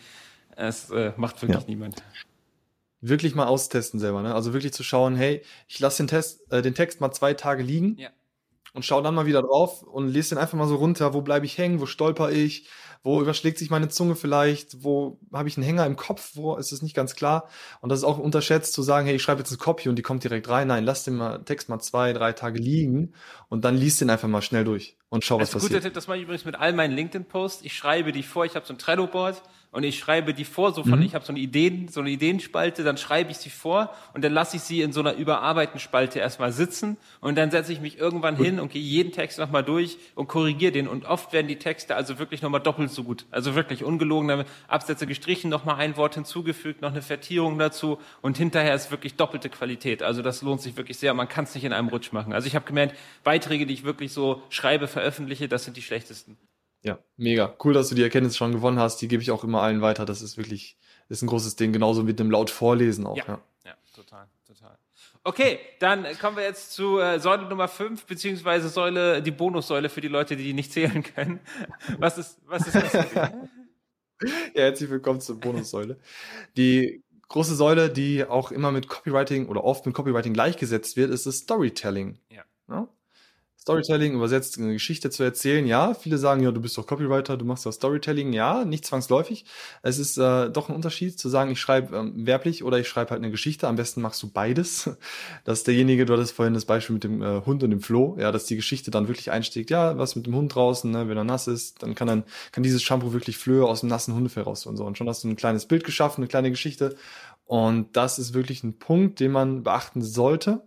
Es 0.55 0.89
äh, 0.89 1.13
macht 1.17 1.41
wirklich 1.43 1.61
ja. 1.61 1.67
niemand 1.67 2.01
wirklich 3.01 3.35
mal 3.35 3.45
austesten 3.45 3.99
selber. 3.99 4.21
Ne? 4.21 4.33
Also 4.33 4.53
wirklich 4.53 4.73
zu 4.73 4.83
schauen, 4.83 5.15
hey, 5.15 5.43
ich 5.67 5.79
lasse 5.79 6.01
den, 6.03 6.07
Test, 6.07 6.51
äh, 6.51 6.61
den 6.61 6.73
Text 6.73 7.01
mal 7.01 7.11
zwei 7.11 7.33
Tage 7.33 7.63
liegen 7.63 7.97
ja. 7.97 8.09
und 8.73 8.83
schau 8.83 9.01
dann 9.01 9.15
mal 9.15 9.25
wieder 9.25 9.41
drauf 9.41 9.83
und 9.83 10.07
lese 10.07 10.29
den 10.29 10.37
einfach 10.39 10.57
mal 10.57 10.67
so 10.67 10.75
runter. 10.75 11.13
Wo 11.13 11.21
bleibe 11.21 11.45
ich 11.45 11.57
hängen? 11.57 11.79
Wo 11.79 11.85
stolper 11.85 12.31
ich? 12.31 12.67
Wo 13.07 13.21
überschlägt 13.21 13.57
sich 13.57 13.69
meine 13.69 13.87
Zunge 13.87 14.15
vielleicht? 14.15 14.83
Wo 14.83 15.17
habe 15.31 15.47
ich 15.47 15.55
einen 15.55 15.65
Hänger 15.65 15.85
im 15.85 15.95
Kopf? 15.95 16.31
Wo 16.33 16.57
ist 16.57 16.73
es 16.73 16.81
nicht 16.81 16.93
ganz 16.93 17.15
klar? 17.15 17.47
Und 17.79 17.87
das 17.87 17.99
ist 17.99 18.03
auch 18.03 18.17
unterschätzt 18.17 18.73
zu 18.73 18.81
sagen, 18.81 19.07
hey, 19.07 19.15
ich 19.15 19.23
schreibe 19.23 19.39
jetzt 19.39 19.49
eine 19.49 19.59
Copy 19.59 19.87
und 19.87 19.95
die 19.95 20.01
kommt 20.01 20.25
direkt 20.25 20.49
rein. 20.49 20.67
Nein, 20.67 20.83
lass 20.83 21.05
den 21.05 21.15
mal, 21.15 21.41
Text 21.45 21.69
mal 21.69 21.79
zwei, 21.79 22.11
drei 22.11 22.33
Tage 22.33 22.59
liegen 22.59 23.13
und 23.47 23.63
dann 23.63 23.77
liest 23.77 24.01
den 24.01 24.09
einfach 24.09 24.27
mal 24.27 24.41
schnell 24.41 24.65
durch 24.65 24.97
und 25.07 25.23
schau, 25.23 25.39
was 25.39 25.51
passiert. 25.51 25.53
Das 25.53 25.63
ist 25.63 25.63
ein 25.63 25.69
guter 25.69 25.83
Tipp, 25.83 25.93
das 25.93 26.07
mache 26.09 26.17
ich 26.17 26.23
übrigens 26.23 26.43
mit 26.43 26.55
all 26.55 26.73
meinen 26.73 26.91
LinkedIn-Posts. 26.97 27.63
Ich 27.63 27.77
schreibe 27.77 28.11
die 28.11 28.23
vor, 28.23 28.43
ich 28.43 28.55
habe 28.55 28.65
so 28.65 28.73
ein 28.73 28.77
Trello-Board 28.77 29.41
und 29.71 29.83
ich 29.83 29.99
schreibe 29.99 30.33
die 30.33 30.45
vor, 30.45 30.73
so 30.73 30.83
von, 30.83 30.99
mhm. 30.99 31.05
ich 31.05 31.13
habe 31.13 31.25
so 31.25 31.33
eine 31.33 31.39
Ideen, 31.39 31.87
so 31.87 31.99
eine 31.99 32.09
Ideenspalte, 32.09 32.83
dann 32.83 32.97
schreibe 32.97 33.31
ich 33.31 33.37
sie 33.37 33.49
vor 33.49 33.93
und 34.13 34.23
dann 34.23 34.33
lasse 34.33 34.55
ich 34.55 34.63
sie 34.63 34.81
in 34.81 34.93
so 34.93 35.01
einer 35.01 35.13
überarbeiteten 35.13 35.79
Spalte 35.79 36.19
erstmal 36.19 36.51
sitzen 36.51 36.97
und 37.19 37.37
dann 37.37 37.51
setze 37.51 37.73
ich 37.73 37.81
mich 37.81 37.97
irgendwann 37.97 38.37
gut. 38.37 38.45
hin 38.45 38.59
und 38.59 38.71
gehe 38.71 38.81
jeden 38.81 39.11
Text 39.11 39.37
nochmal 39.39 39.63
durch 39.63 39.97
und 40.15 40.27
korrigiere 40.27 40.71
den 40.71 40.87
und 40.87 41.05
oft 41.05 41.33
werden 41.33 41.47
die 41.47 41.57
Texte 41.57 41.95
also 41.95 42.17
wirklich 42.17 42.41
nochmal 42.41 42.61
doppelt 42.61 42.91
so 42.91 43.03
gut. 43.03 43.25
Also 43.29 43.55
wirklich 43.55 43.83
ungelogen, 43.83 44.45
Absätze 44.67 45.05
gestrichen, 45.05 45.49
nochmal 45.49 45.75
ein 45.75 45.97
Wort 45.97 46.15
hinzugefügt, 46.15 46.81
noch 46.81 46.91
eine 46.91 47.01
Vertierung 47.01 47.59
dazu 47.59 47.99
und 48.21 48.37
hinterher 48.37 48.73
ist 48.73 48.89
wirklich 48.89 49.15
doppelte 49.15 49.49
Qualität. 49.49 50.01
Also 50.01 50.21
das 50.21 50.41
lohnt 50.41 50.61
sich 50.61 50.77
wirklich 50.77 50.97
sehr, 50.97 51.13
man 51.13 51.27
kann 51.27 51.43
es 51.43 51.53
nicht 51.53 51.65
in 51.65 51.73
einem 51.73 51.89
Rutsch 51.89 52.13
machen. 52.13 52.33
Also 52.33 52.47
ich 52.47 52.55
habe 52.55 52.65
gemerkt, 52.65 52.97
Beiträge, 53.23 53.65
die 53.65 53.73
ich 53.73 53.83
wirklich 53.83 54.13
so 54.13 54.41
schreibe, 54.49 54.87
veröffentliche, 54.87 55.47
das 55.47 55.65
sind 55.65 55.75
die 55.75 55.81
schlechtesten. 55.81 56.37
Ja, 56.83 56.99
mega. 57.17 57.55
Cool, 57.63 57.73
dass 57.73 57.89
du 57.89 57.95
die 57.95 58.03
Erkenntnis 58.03 58.37
schon 58.37 58.51
gewonnen 58.51 58.79
hast. 58.79 59.01
Die 59.01 59.07
gebe 59.07 59.21
ich 59.21 59.31
auch 59.31 59.43
immer 59.43 59.61
allen 59.61 59.81
weiter. 59.81 60.05
Das 60.05 60.21
ist 60.21 60.37
wirklich, 60.37 60.77
ist 61.09 61.21
ein 61.21 61.27
großes 61.27 61.55
Ding. 61.55 61.73
Genauso 61.73 62.03
mit 62.03 62.19
dem 62.19 62.31
laut 62.31 62.49
Vorlesen 62.49 63.05
auch. 63.05 63.17
Ja, 63.17 63.25
ja. 63.27 63.39
ja 63.65 63.73
total, 63.93 64.27
total. 64.45 64.77
Okay, 65.23 65.59
dann 65.79 66.05
kommen 66.19 66.37
wir 66.37 66.43
jetzt 66.43 66.71
zu 66.71 66.99
äh, 66.99 67.19
Säule 67.19 67.47
Nummer 67.49 67.67
5, 67.67 68.05
beziehungsweise 68.05 68.69
Säule, 68.69 69.21
die 69.21 69.31
Bonussäule 69.31 69.89
für 69.89 70.01
die 70.01 70.07
Leute, 70.07 70.37
die 70.37 70.53
nicht 70.53 70.71
zählen 70.71 71.03
können. 71.03 71.39
Was 71.99 72.17
ist, 72.17 72.39
was 72.45 72.65
ist 72.67 72.75
das? 72.75 72.93
ja, 72.93 73.31
herzlich 74.53 74.89
willkommen 74.89 75.19
zur 75.19 75.39
Bonussäule. 75.39 75.97
Die 76.55 77.03
große 77.27 77.55
Säule, 77.55 77.89
die 77.89 78.23
auch 78.25 78.51
immer 78.51 78.71
mit 78.71 78.87
Copywriting 78.87 79.47
oder 79.47 79.63
oft 79.63 79.85
mit 79.85 79.95
Copywriting 79.95 80.33
gleichgesetzt 80.33 80.95
wird, 80.95 81.11
ist 81.11 81.25
das 81.25 81.39
Storytelling. 81.39 82.19
Ja. 82.29 82.43
ja? 82.69 82.87
Storytelling 83.67 84.13
übersetzt, 84.13 84.57
eine 84.57 84.71
Geschichte 84.71 85.09
zu 85.09 85.23
erzählen. 85.23 85.67
Ja, 85.67 85.93
viele 85.93 86.17
sagen, 86.17 86.41
ja, 86.41 86.51
du 86.51 86.61
bist 86.61 86.77
doch 86.77 86.87
Copywriter, 86.87 87.35
du 87.35 87.43
machst 87.43 87.65
doch 87.65 87.73
Storytelling. 87.73 88.31
Ja, 88.31 88.63
nicht 88.63 88.85
zwangsläufig. 88.85 89.43
Es 89.81 89.99
ist 89.99 90.17
äh, 90.17 90.49
doch 90.49 90.69
ein 90.69 90.75
Unterschied 90.75 91.19
zu 91.19 91.27
sagen, 91.27 91.51
ich 91.51 91.59
schreibe 91.59 91.97
ähm, 91.97 92.25
werblich 92.25 92.63
oder 92.63 92.79
ich 92.79 92.87
schreibe 92.87 93.11
halt 93.11 93.21
eine 93.21 93.29
Geschichte. 93.29 93.67
Am 93.67 93.75
besten 93.75 94.01
machst 94.01 94.23
du 94.23 94.29
beides. 94.31 94.89
Dass 95.43 95.65
derjenige, 95.65 96.05
du 96.05 96.13
hattest 96.13 96.31
vorhin 96.31 96.53
das 96.53 96.63
Beispiel 96.63 96.93
mit 96.93 97.03
dem 97.03 97.21
äh, 97.21 97.41
Hund 97.45 97.61
und 97.61 97.71
dem 97.71 97.81
Floh, 97.81 98.15
ja, 98.17 98.31
dass 98.31 98.45
die 98.45 98.55
Geschichte 98.55 98.89
dann 98.89 99.09
wirklich 99.09 99.31
einsteigt. 99.31 99.69
Ja, 99.69 99.97
was 99.97 100.15
mit 100.15 100.27
dem 100.27 100.35
Hund 100.35 100.55
draußen, 100.55 100.89
ne, 100.89 101.09
wenn 101.09 101.17
er 101.17 101.25
nass 101.25 101.47
ist, 101.47 101.83
dann 101.83 101.93
kann 101.93 102.07
dann 102.07 102.23
kann 102.53 102.63
dieses 102.63 102.81
Shampoo 102.83 103.11
wirklich 103.11 103.37
Flöhe 103.37 103.65
aus 103.65 103.81
dem 103.81 103.89
nassen 103.89 104.13
Hundefell 104.15 104.43
raus 104.43 104.65
und 104.65 104.77
so. 104.77 104.85
Und 104.85 104.97
schon 104.97 105.09
hast 105.09 105.25
du 105.25 105.27
ein 105.27 105.35
kleines 105.35 105.65
Bild 105.65 105.83
geschaffen, 105.83 106.21
eine 106.21 106.29
kleine 106.29 106.51
Geschichte. 106.51 106.95
Und 107.43 107.97
das 107.97 108.17
ist 108.17 108.33
wirklich 108.33 108.63
ein 108.63 108.79
Punkt, 108.79 109.19
den 109.19 109.31
man 109.33 109.63
beachten 109.63 110.01
sollte 110.01 110.61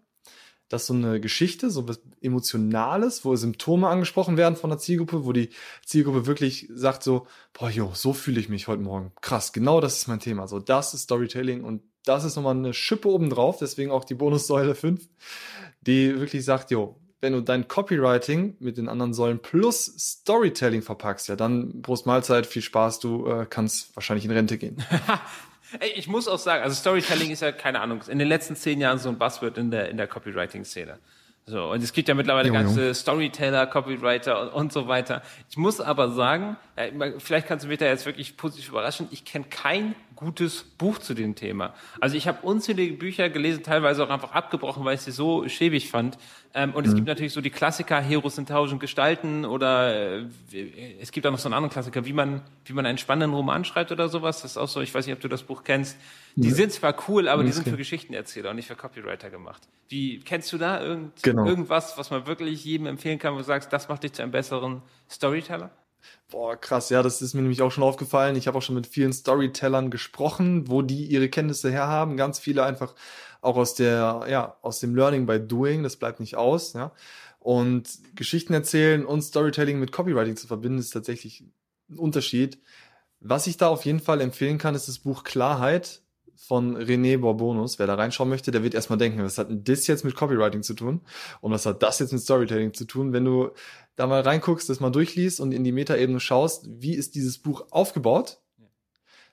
dass 0.70 0.86
so 0.86 0.94
eine 0.94 1.20
Geschichte, 1.20 1.68
so 1.68 1.86
was 1.86 2.00
Emotionales, 2.22 3.24
wo 3.24 3.36
Symptome 3.36 3.88
angesprochen 3.88 4.36
werden 4.36 4.56
von 4.56 4.70
der 4.70 4.78
Zielgruppe, 4.78 5.26
wo 5.26 5.32
die 5.32 5.50
Zielgruppe 5.84 6.26
wirklich 6.26 6.68
sagt 6.72 7.02
so, 7.02 7.26
boah, 7.52 7.68
jo, 7.68 7.90
so 7.92 8.12
fühle 8.14 8.40
ich 8.40 8.48
mich 8.48 8.68
heute 8.68 8.82
Morgen. 8.82 9.12
Krass, 9.20 9.52
genau 9.52 9.80
das 9.80 9.98
ist 9.98 10.08
mein 10.08 10.20
Thema. 10.20 10.46
So, 10.46 10.60
das 10.60 10.94
ist 10.94 11.02
Storytelling 11.02 11.64
und 11.64 11.82
das 12.04 12.24
ist 12.24 12.36
nochmal 12.36 12.56
eine 12.56 12.72
Schippe 12.72 13.08
obendrauf, 13.08 13.58
deswegen 13.58 13.90
auch 13.90 14.04
die 14.04 14.14
Bonussäule 14.14 14.74
5, 14.74 15.06
die 15.82 16.18
wirklich 16.18 16.44
sagt, 16.44 16.70
jo, 16.70 16.96
wenn 17.20 17.32
du 17.32 17.42
dein 17.42 17.68
Copywriting 17.68 18.56
mit 18.60 18.78
den 18.78 18.88
anderen 18.88 19.12
Säulen 19.12 19.40
plus 19.40 19.86
Storytelling 19.98 20.82
verpackst, 20.82 21.28
ja, 21.28 21.36
dann 21.36 21.82
Prost 21.82 22.06
Mahlzeit, 22.06 22.46
viel 22.46 22.62
Spaß, 22.62 23.00
du 23.00 23.26
äh, 23.26 23.46
kannst 23.50 23.94
wahrscheinlich 23.96 24.24
in 24.24 24.30
Rente 24.30 24.56
gehen. 24.56 24.82
Ey, 25.78 25.90
ich 25.90 26.08
muss 26.08 26.26
auch 26.26 26.38
sagen, 26.38 26.64
also 26.64 26.74
Storytelling 26.74 27.30
ist 27.30 27.42
ja, 27.42 27.52
keine 27.52 27.80
Ahnung, 27.80 28.00
in 28.08 28.18
den 28.18 28.28
letzten 28.28 28.56
zehn 28.56 28.80
Jahren 28.80 28.98
so 28.98 29.08
ein 29.08 29.18
Buzzword 29.18 29.58
in 29.58 29.70
der, 29.70 29.88
in 29.88 29.96
der 29.96 30.06
Copywriting-Szene. 30.08 30.98
So, 31.46 31.70
und 31.70 31.82
es 31.82 31.92
gibt 31.92 32.08
ja 32.08 32.14
mittlerweile 32.14 32.48
jo, 32.48 32.54
ganze 32.54 32.88
jo. 32.88 32.94
Storyteller, 32.94 33.66
Copywriter 33.66 34.42
und, 34.42 34.48
und, 34.48 34.72
so 34.72 34.88
weiter. 34.88 35.22
Ich 35.48 35.56
muss 35.56 35.80
aber 35.80 36.10
sagen, 36.10 36.56
vielleicht 37.18 37.48
kannst 37.48 37.64
du 37.64 37.68
mich 37.68 37.78
da 37.78 37.86
jetzt 37.86 38.06
wirklich 38.06 38.36
positiv 38.36 38.68
überraschen, 38.68 39.08
ich 39.10 39.24
kenne 39.24 39.46
kein 39.50 39.94
gutes 40.20 40.62
Buch 40.62 40.98
zu 40.98 41.14
dem 41.14 41.34
Thema. 41.34 41.74
Also 41.98 42.16
ich 42.16 42.28
habe 42.28 42.46
unzählige 42.46 42.94
Bücher 42.94 43.30
gelesen, 43.30 43.62
teilweise 43.62 44.04
auch 44.04 44.10
einfach 44.10 44.32
abgebrochen, 44.32 44.84
weil 44.84 44.94
ich 44.94 45.00
sie 45.00 45.10
so 45.10 45.48
schäbig 45.48 45.90
fand. 45.90 46.18
Ähm, 46.52 46.74
und 46.74 46.84
mhm. 46.84 46.90
es 46.90 46.94
gibt 46.94 47.08
natürlich 47.08 47.32
so 47.32 47.40
die 47.40 47.50
Klassiker, 47.50 48.00
Heros 48.00 48.36
in 48.36 48.46
tausend 48.46 48.80
Gestalten 48.80 49.44
oder 49.44 50.20
äh, 50.20 50.26
es 51.00 51.10
gibt 51.10 51.26
auch 51.26 51.30
noch 51.30 51.38
so 51.38 51.48
einen 51.48 51.54
anderen 51.54 51.72
Klassiker, 51.72 52.04
wie 52.04 52.12
man, 52.12 52.42
wie 52.66 52.72
man 52.72 52.86
einen 52.86 52.98
spannenden 52.98 53.34
Roman 53.34 53.64
schreibt 53.64 53.92
oder 53.92 54.08
sowas. 54.08 54.42
Das 54.42 54.52
ist 54.52 54.56
auch 54.56 54.68
so, 54.68 54.80
ich 54.80 54.94
weiß 54.94 55.06
nicht, 55.06 55.14
ob 55.14 55.20
du 55.20 55.28
das 55.28 55.42
Buch 55.42 55.64
kennst. 55.64 55.96
Die 56.36 56.48
ja. 56.48 56.54
sind 56.54 56.72
zwar 56.72 56.94
cool, 57.08 57.26
aber 57.26 57.42
die 57.42 57.52
sind 57.52 57.66
für 57.66 57.76
Geschichtenerzähler 57.76 58.50
und 58.50 58.56
nicht 58.56 58.68
für 58.68 58.76
Copywriter 58.76 59.30
gemacht. 59.30 59.62
Wie, 59.88 60.20
kennst 60.20 60.52
du 60.52 60.58
da 60.58 60.80
irgend, 60.80 61.22
genau. 61.22 61.46
irgendwas, 61.46 61.96
was 61.98 62.10
man 62.10 62.26
wirklich 62.26 62.64
jedem 62.64 62.86
empfehlen 62.86 63.18
kann, 63.18 63.34
wo 63.34 63.38
du 63.38 63.44
sagst, 63.44 63.72
das 63.72 63.88
macht 63.88 64.04
dich 64.04 64.12
zu 64.12 64.22
einem 64.22 64.30
besseren 64.30 64.82
Storyteller? 65.08 65.70
Boah, 66.30 66.56
krass, 66.56 66.90
ja, 66.90 67.02
das 67.02 67.22
ist 67.22 67.34
mir 67.34 67.42
nämlich 67.42 67.62
auch 67.62 67.72
schon 67.72 67.84
aufgefallen. 67.84 68.36
Ich 68.36 68.46
habe 68.46 68.58
auch 68.58 68.62
schon 68.62 68.74
mit 68.74 68.86
vielen 68.86 69.12
Storytellern 69.12 69.90
gesprochen, 69.90 70.68
wo 70.68 70.82
die 70.82 71.06
ihre 71.06 71.28
Kenntnisse 71.28 71.70
herhaben. 71.70 72.16
Ganz 72.16 72.38
viele 72.38 72.64
einfach 72.64 72.94
auch 73.40 73.56
aus 73.56 73.74
der, 73.74 74.26
ja, 74.28 74.56
aus 74.62 74.80
dem 74.80 74.94
Learning 74.94 75.26
by 75.26 75.40
Doing, 75.40 75.82
das 75.82 75.96
bleibt 75.96 76.20
nicht 76.20 76.36
aus, 76.36 76.72
ja. 76.74 76.92
Und 77.38 77.88
Geschichten 78.14 78.52
erzählen 78.52 79.04
und 79.04 79.22
Storytelling 79.22 79.80
mit 79.80 79.92
Copywriting 79.92 80.36
zu 80.36 80.46
verbinden, 80.46 80.78
ist 80.78 80.90
tatsächlich 80.90 81.44
ein 81.88 81.98
Unterschied. 81.98 82.58
Was 83.20 83.46
ich 83.46 83.56
da 83.56 83.68
auf 83.68 83.84
jeden 83.86 84.00
Fall 84.00 84.20
empfehlen 84.20 84.58
kann, 84.58 84.74
ist 84.74 84.88
das 84.88 84.98
Buch 84.98 85.24
Klarheit 85.24 86.02
von 86.36 86.76
René 86.76 87.18
Borbonus. 87.18 87.78
Wer 87.78 87.86
da 87.86 87.94
reinschauen 87.94 88.28
möchte, 88.28 88.50
der 88.50 88.62
wird 88.62 88.74
erstmal 88.74 88.98
denken, 88.98 89.22
was 89.22 89.38
hat 89.38 89.50
denn 89.50 89.62
das 89.62 89.86
jetzt 89.86 90.04
mit 90.04 90.14
Copywriting 90.14 90.62
zu 90.62 90.74
tun? 90.74 91.02
Und 91.40 91.52
was 91.52 91.66
hat 91.66 91.82
das 91.82 91.98
jetzt 91.98 92.12
mit 92.12 92.22
Storytelling 92.22 92.72
zu 92.72 92.86
tun? 92.86 93.12
Wenn 93.12 93.24
du 93.24 93.50
da 94.00 94.06
mal 94.06 94.22
reinguckst, 94.22 94.68
das 94.70 94.80
mal 94.80 94.90
durchliest 94.90 95.40
und 95.40 95.52
in 95.52 95.62
die 95.62 95.72
Metaebene 95.72 96.20
schaust, 96.20 96.66
wie 96.68 96.94
ist 96.94 97.14
dieses 97.14 97.38
Buch 97.38 97.66
aufgebaut, 97.70 98.40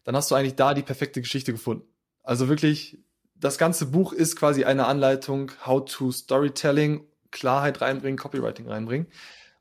dann 0.03 0.15
hast 0.15 0.29
du 0.29 0.35
eigentlich 0.35 0.55
da 0.55 0.73
die 0.73 0.83
perfekte 0.83 1.21
Geschichte 1.21 1.53
gefunden. 1.53 1.87
Also 2.21 2.49
wirklich 2.49 2.99
das 3.35 3.57
ganze 3.57 3.85
Buch 3.85 4.11
ist 4.11 4.35
quasi 4.35 4.65
eine 4.65 4.85
Anleitung, 4.87 5.51
how 5.65 5.85
to 5.85 6.11
Storytelling, 6.11 7.05
Klarheit 7.31 7.79
reinbringen, 7.79 8.17
Copywriting 8.17 8.67
reinbringen. 8.67 9.07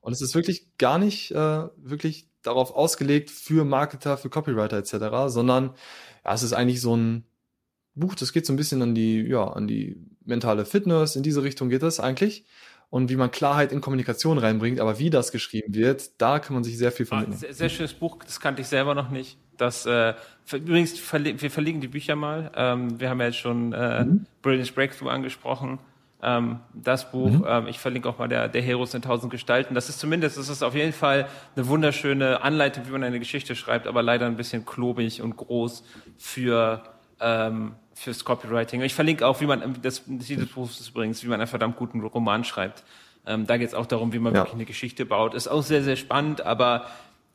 Und 0.00 0.12
es 0.12 0.20
ist 0.22 0.34
wirklich 0.34 0.76
gar 0.76 0.98
nicht 0.98 1.30
äh, 1.30 1.68
wirklich 1.76 2.28
darauf 2.42 2.74
ausgelegt 2.74 3.30
für 3.30 3.64
Marketer, 3.64 4.16
für 4.16 4.28
Copywriter 4.30 4.78
etc., 4.78 5.32
sondern 5.32 5.74
ja, 6.24 6.34
es 6.34 6.42
ist 6.42 6.52
eigentlich 6.52 6.80
so 6.80 6.96
ein 6.96 7.26
Buch, 7.94 8.16
das 8.16 8.32
geht 8.32 8.44
so 8.44 8.52
ein 8.52 8.56
bisschen 8.56 8.82
an 8.82 8.94
die, 8.94 9.22
ja, 9.22 9.44
an 9.44 9.68
die 9.68 9.96
mentale 10.24 10.64
Fitness, 10.64 11.14
in 11.14 11.22
diese 11.22 11.44
Richtung 11.44 11.68
geht 11.68 11.82
das 11.82 12.00
eigentlich. 12.00 12.44
Und 12.88 13.10
wie 13.10 13.16
man 13.16 13.30
Klarheit 13.30 13.72
in 13.72 13.80
Kommunikation 13.80 14.38
reinbringt, 14.38 14.80
aber 14.80 14.98
wie 14.98 15.10
das 15.10 15.32
geschrieben 15.32 15.74
wird, 15.74 16.20
da 16.20 16.38
kann 16.38 16.54
man 16.54 16.64
sich 16.64 16.78
sehr 16.78 16.92
viel 16.92 17.04
von 17.04 17.18
ah, 17.18 17.32
sehr, 17.32 17.52
sehr 17.52 17.68
schönes 17.68 17.92
Buch, 17.92 18.18
das 18.24 18.40
kannte 18.40 18.62
ich 18.62 18.68
selber 18.68 18.94
noch 18.94 19.10
nicht. 19.10 19.38
Das 19.56 19.86
äh, 19.86 20.14
übrigens, 20.52 20.94
wir 20.96 21.50
verlinken 21.50 21.80
die 21.80 21.88
Bücher 21.88 22.14
mal. 22.14 22.50
Ähm, 22.54 23.00
wir 23.00 23.10
haben 23.10 23.20
ja 23.20 23.26
jetzt 23.26 23.38
schon 23.38 23.72
äh, 23.72 24.04
mhm. 24.04 24.26
Brilliant 24.42 24.74
Breakthrough 24.74 25.10
angesprochen. 25.10 25.78
Ähm, 26.22 26.60
das 26.72 27.10
Buch, 27.10 27.30
mhm. 27.30 27.44
ähm, 27.46 27.66
ich 27.68 27.78
verlinke 27.78 28.08
auch 28.08 28.18
mal 28.18 28.28
der, 28.28 28.48
der 28.48 28.62
Heroes 28.62 28.94
in 28.94 29.02
tausend 29.02 29.30
Gestalten. 29.30 29.74
Das 29.74 29.88
ist 29.88 29.98
zumindest, 29.98 30.38
das 30.38 30.48
ist 30.48 30.62
auf 30.62 30.74
jeden 30.74 30.92
Fall 30.92 31.28
eine 31.54 31.68
wunderschöne 31.68 32.42
Anleitung, 32.42 32.86
wie 32.86 32.90
man 32.90 33.04
eine 33.04 33.18
Geschichte 33.18 33.54
schreibt, 33.54 33.86
aber 33.86 34.02
leider 34.02 34.26
ein 34.26 34.36
bisschen 34.36 34.64
klobig 34.64 35.22
und 35.22 35.36
groß 35.36 35.84
für 36.16 36.82
ähm, 37.20 37.74
fürs 37.94 38.24
Copywriting. 38.24 38.82
Ich 38.82 38.94
verlinke 38.94 39.26
auch, 39.26 39.40
wie 39.40 39.46
man, 39.46 39.76
das 39.82 40.04
Ziel 40.20 40.36
des 40.36 40.80
ist 40.80 40.88
übrigens, 40.88 41.22
wie 41.22 41.28
man 41.28 41.40
einen 41.40 41.48
verdammt 41.48 41.76
guten 41.76 42.00
Roman 42.00 42.44
schreibt. 42.44 42.84
Ähm, 43.26 43.46
da 43.46 43.56
geht 43.56 43.68
es 43.68 43.74
auch 43.74 43.86
darum, 43.86 44.12
wie 44.12 44.18
man 44.18 44.34
ja. 44.34 44.40
wirklich 44.40 44.54
eine 44.54 44.64
Geschichte 44.64 45.04
baut. 45.04 45.34
Ist 45.34 45.48
auch 45.48 45.62
sehr, 45.62 45.82
sehr 45.82 45.96
spannend, 45.96 46.42
aber 46.42 46.86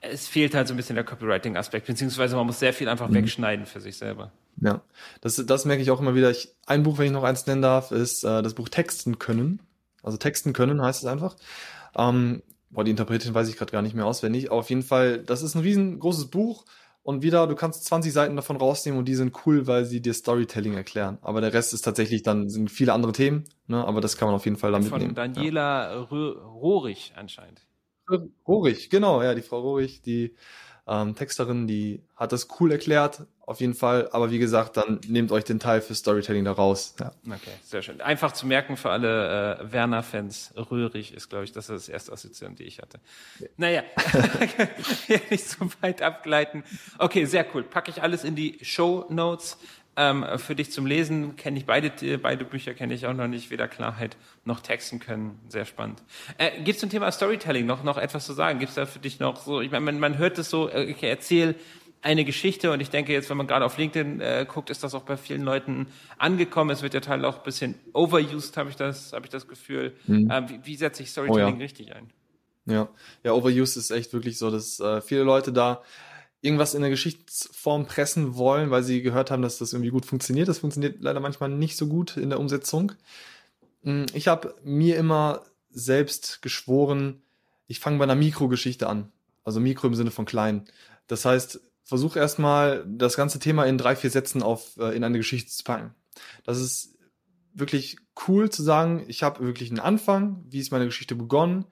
es 0.02 0.28
fehlt 0.28 0.56
halt 0.56 0.68
so 0.68 0.74
ein 0.74 0.78
bisschen 0.78 0.96
der 0.96 1.04
Copywriting-Aspekt, 1.04 1.88
beziehungsweise 1.88 2.36
man 2.36 2.46
muss 2.46 2.60
sehr 2.60 2.74
viel 2.74 2.90
einfach 2.90 3.10
mhm. 3.10 3.16
wegschneiden 3.16 3.66
für 3.66 3.82
sich 3.82 3.98
selber. 3.98 4.32
Ja, 4.60 4.82
das, 5.22 5.44
das 5.46 5.66
merke 5.66 5.82
ich 5.82 5.92
auch 5.92 6.00
immer 6.00 6.16
wieder. 6.16 6.32
Ich, 6.32 6.50
ein 6.66 6.84
Buch, 6.84 6.98
wenn 6.98 7.06
ich 7.06 7.12
noch 7.12 7.24
eins 7.24 7.46
nennen 7.46 7.62
darf, 7.62 7.92
ist 7.92 8.24
äh, 8.24 8.42
das 8.42 8.54
Buch 8.54 8.70
Texten 8.70 9.20
können. 9.20 9.62
Also 10.04 10.18
Texten 10.18 10.54
können 10.54 10.82
heißt 10.82 11.04
es 11.04 11.08
einfach. 11.08 11.36
Ähm, 11.96 12.42
boah, 12.70 12.84
die 12.84 12.92
Interpretin 12.92 13.34
weiß 13.34 13.50
ich 13.50 13.58
gerade 13.58 13.72
gar 13.72 13.82
nicht 13.82 13.96
mehr 13.96 14.06
auswendig. 14.06 14.50
Aber 14.50 14.60
auf 14.60 14.70
jeden 14.70 14.84
Fall, 14.84 15.20
das 15.20 15.44
ist 15.44 15.56
ein 15.56 15.62
riesengroßes 15.62 16.28
Buch. 16.28 16.66
Und 17.04 17.24
wieder, 17.24 17.48
du 17.48 17.56
kannst 17.56 17.86
20 17.86 18.14
Seiten 18.14 18.36
davon 18.36 18.58
rausnehmen 18.58 19.00
und 19.00 19.06
die 19.06 19.16
sind 19.16 19.36
cool, 19.46 19.66
weil 19.66 19.86
sie 19.86 20.02
dir 20.02 20.14
Storytelling 20.14 20.76
erklären. 20.76 21.18
Aber 21.22 21.42
der 21.42 21.52
Rest 21.52 21.74
ist 21.74 21.82
tatsächlich 21.82 22.22
dann, 22.22 22.48
sind 22.50 22.70
viele 22.70 22.94
andere 22.94 23.12
Themen, 23.12 23.46
ne? 23.68 23.84
aber 23.84 24.02
das 24.02 24.18
kann 24.18 24.28
man 24.28 24.36
auf 24.36 24.46
jeden 24.46 24.58
Fall 24.58 24.72
dann 24.72 24.84
Von 24.84 25.00
mitnehmen. 25.00 25.16
Von 25.16 25.34
Daniela 25.34 25.94
ja. 25.94 26.02
Rohrig 26.02 27.14
anscheinend. 27.16 27.66
Rohrig, 28.48 28.90
genau, 28.90 29.24
ja, 29.24 29.34
die 29.34 29.42
Frau 29.42 29.62
Rohrig, 29.62 30.02
die 30.02 30.36
ähm, 30.88 31.16
Texterin, 31.16 31.66
die 31.66 32.04
hat 32.16 32.34
das 32.34 32.48
cool 32.60 32.72
erklärt, 32.72 33.26
auf 33.52 33.60
jeden 33.60 33.74
Fall. 33.74 34.10
Aber 34.12 34.32
wie 34.32 34.40
gesagt, 34.40 34.78
dann 34.78 35.00
nehmt 35.08 35.32
euch 35.32 35.44
den 35.44 35.60
Teil 35.60 35.82
für 35.82 35.94
Storytelling 35.94 36.46
da 36.46 36.54
raus. 36.54 36.96
Ja. 37.00 37.12
Okay, 37.26 37.52
sehr 37.64 37.82
schön. 37.82 38.02
Einfach 38.02 38.32
zu 38.32 38.48
merken 38.48 38.78
für 38.78 38.90
alle 38.90 39.60
äh, 39.60 39.72
Werner-Fans, 39.72 40.54
rührig 40.72 41.14
ist, 41.14 41.30
glaube 41.30 41.44
ich, 41.44 41.52
das 41.52 41.70
ist 41.70 41.88
das 41.88 41.90
erste 41.90 42.14
Assoziation, 42.14 42.56
die 42.56 42.64
ich 42.64 42.80
hatte. 42.80 43.00
Ja. 43.40 43.48
Naja, 43.58 43.84
nicht 45.30 45.48
so 45.48 45.70
weit 45.82 46.02
abgleiten. 46.02 46.64
Okay, 46.98 47.26
sehr 47.26 47.46
cool. 47.54 47.64
Packe 47.64 47.92
ich 47.92 48.02
alles 48.02 48.24
in 48.24 48.36
die 48.36 48.58
Show 48.62 49.06
Notes. 49.10 49.58
Ähm, 49.98 50.26
für 50.38 50.56
dich 50.56 50.72
zum 50.72 50.86
Lesen 50.86 51.36
kenne 51.36 51.58
ich 51.60 51.66
beide, 51.66 52.18
beide 52.18 52.46
Bücher 52.46 52.74
kenne 52.74 52.94
ich 52.94 53.08
auch 53.08 53.14
noch 53.14 53.28
nicht, 53.28 53.52
weder 53.52 53.68
Klarheit 53.68 54.16
noch 54.46 54.62
Texten 54.62 55.00
können. 55.00 55.38
Sehr 55.50 55.66
spannend. 55.66 56.02
Äh, 56.38 56.52
Gibt 56.64 56.76
es 56.76 56.80
zum 56.80 56.90
Thema 56.90 57.12
Storytelling 57.12 57.66
noch, 57.66 57.84
noch 57.84 57.98
etwas 57.98 58.26
zu 58.26 58.32
sagen? 58.32 58.60
Gibt 58.60 58.70
es 58.70 58.76
da 58.76 58.86
für 58.86 59.00
dich 59.00 59.20
noch 59.20 59.36
so, 59.36 59.60
ich 59.60 59.70
meine, 59.70 59.84
man, 59.84 60.00
man 60.00 60.18
hört 60.18 60.38
es 60.38 60.50
so, 60.50 60.70
äh, 60.70 60.94
okay, 60.96 61.10
erzähl 61.10 61.56
eine 62.02 62.26
Geschichte 62.26 62.72
und 62.72 62.80
ich 62.80 62.90
denke 62.90 63.14
jetzt, 63.14 63.30
wenn 63.30 63.38
man 63.38 63.48
gerade 63.48 63.64
auf 63.64 63.78
LinkedIn 63.78 64.22
äh, 64.22 64.46
guckt, 64.48 64.70
ist 64.70 64.84
das 64.84 64.96
auch 64.96 65.04
bei 65.04 65.18
vielen 65.18 65.44
Leuten 65.44 65.88
angekommen. 66.18 66.72
Es 66.72 66.82
wird 66.82 66.94
ja 66.94 67.00
teilweise 67.00 67.30
auch 67.30 67.38
ein 67.38 67.44
bisschen 67.44 67.76
overused, 67.94 68.58
habe 68.58 68.70
ich 68.70 68.76
das, 68.76 69.14
habe 69.14 69.26
ich 69.26 69.30
das 69.30 69.48
Gefühl. 69.48 69.94
Mhm. 70.08 70.30
Ähm, 70.32 70.50
wie, 70.50 70.60
wie 70.64 70.76
setze 70.76 71.04
ich 71.04 71.12
Storytelling 71.12 71.56
oh, 71.56 71.58
ja. 71.58 71.64
richtig 71.64 71.96
ein? 71.96 72.10
Ja, 72.66 72.90
ja, 73.24 73.34
overused 73.34 73.78
ist 73.78 73.92
echt 73.92 74.14
wirklich 74.14 74.38
so, 74.38 74.50
dass 74.50 74.80
äh, 74.80 75.02
viele 75.02 75.24
Leute 75.24 75.52
da 75.52 75.82
irgendwas 76.42 76.74
in 76.74 76.82
der 76.82 76.90
Geschichtsform 76.90 77.86
pressen 77.86 78.36
wollen, 78.36 78.72
weil 78.72 78.84
sie 78.84 79.02
gehört 79.02 79.30
haben, 79.30 79.44
dass 79.44 79.60
das 79.60 79.74
irgendwie 79.74 79.92
gut 79.92 80.06
funktioniert. 80.06 80.48
Das 80.48 80.60
funktioniert 80.60 81.02
leider 81.02 81.20
manchmal 81.20 81.50
nicht 81.50 81.78
so 81.78 81.88
gut 81.88 82.18
in 82.18 82.30
der 82.30 82.40
Umsetzung. 82.40 82.94
Hm, 83.84 84.08
ich 84.14 84.28
habe 84.28 84.56
mir 84.64 84.98
immer 84.98 85.44
selbst 85.70 86.42
geschworen, 86.42 87.22
ich 87.68 87.80
fange 87.80 88.00
bei 88.00 88.04
einer 88.04 88.16
Mikrogeschichte 88.16 88.90
an. 88.90 89.12
Also 89.44 89.60
Mikro 89.60 89.88
im 89.88 89.96
Sinne 89.96 90.12
von 90.12 90.26
klein. 90.26 90.66
Das 91.08 91.26
heißt, 91.26 91.62
versuch 91.92 92.16
erstmal 92.16 92.86
das 92.88 93.18
ganze 93.18 93.38
Thema 93.38 93.66
in 93.66 93.78
drei, 93.78 93.98
vier 93.98 94.10
Sätzen 94.10 94.42
auf, 94.42 94.78
äh, 94.78 94.96
in 94.96 95.04
eine 95.04 95.18
Geschichte 95.18 95.52
zu 95.52 95.66
packen. 95.66 95.94
Das 96.46 96.58
ist 96.58 96.96
wirklich 97.54 97.98
cool 98.30 98.50
zu 98.50 98.64
sagen, 98.64 99.04
ich 99.10 99.24
habe 99.24 99.46
wirklich 99.46 99.70
einen 99.72 99.82
Anfang, 99.82 100.42
wie 100.48 100.60
ist 100.60 100.72
meine 100.72 100.86
Geschichte 100.86 101.16
begonnen, 101.16 101.66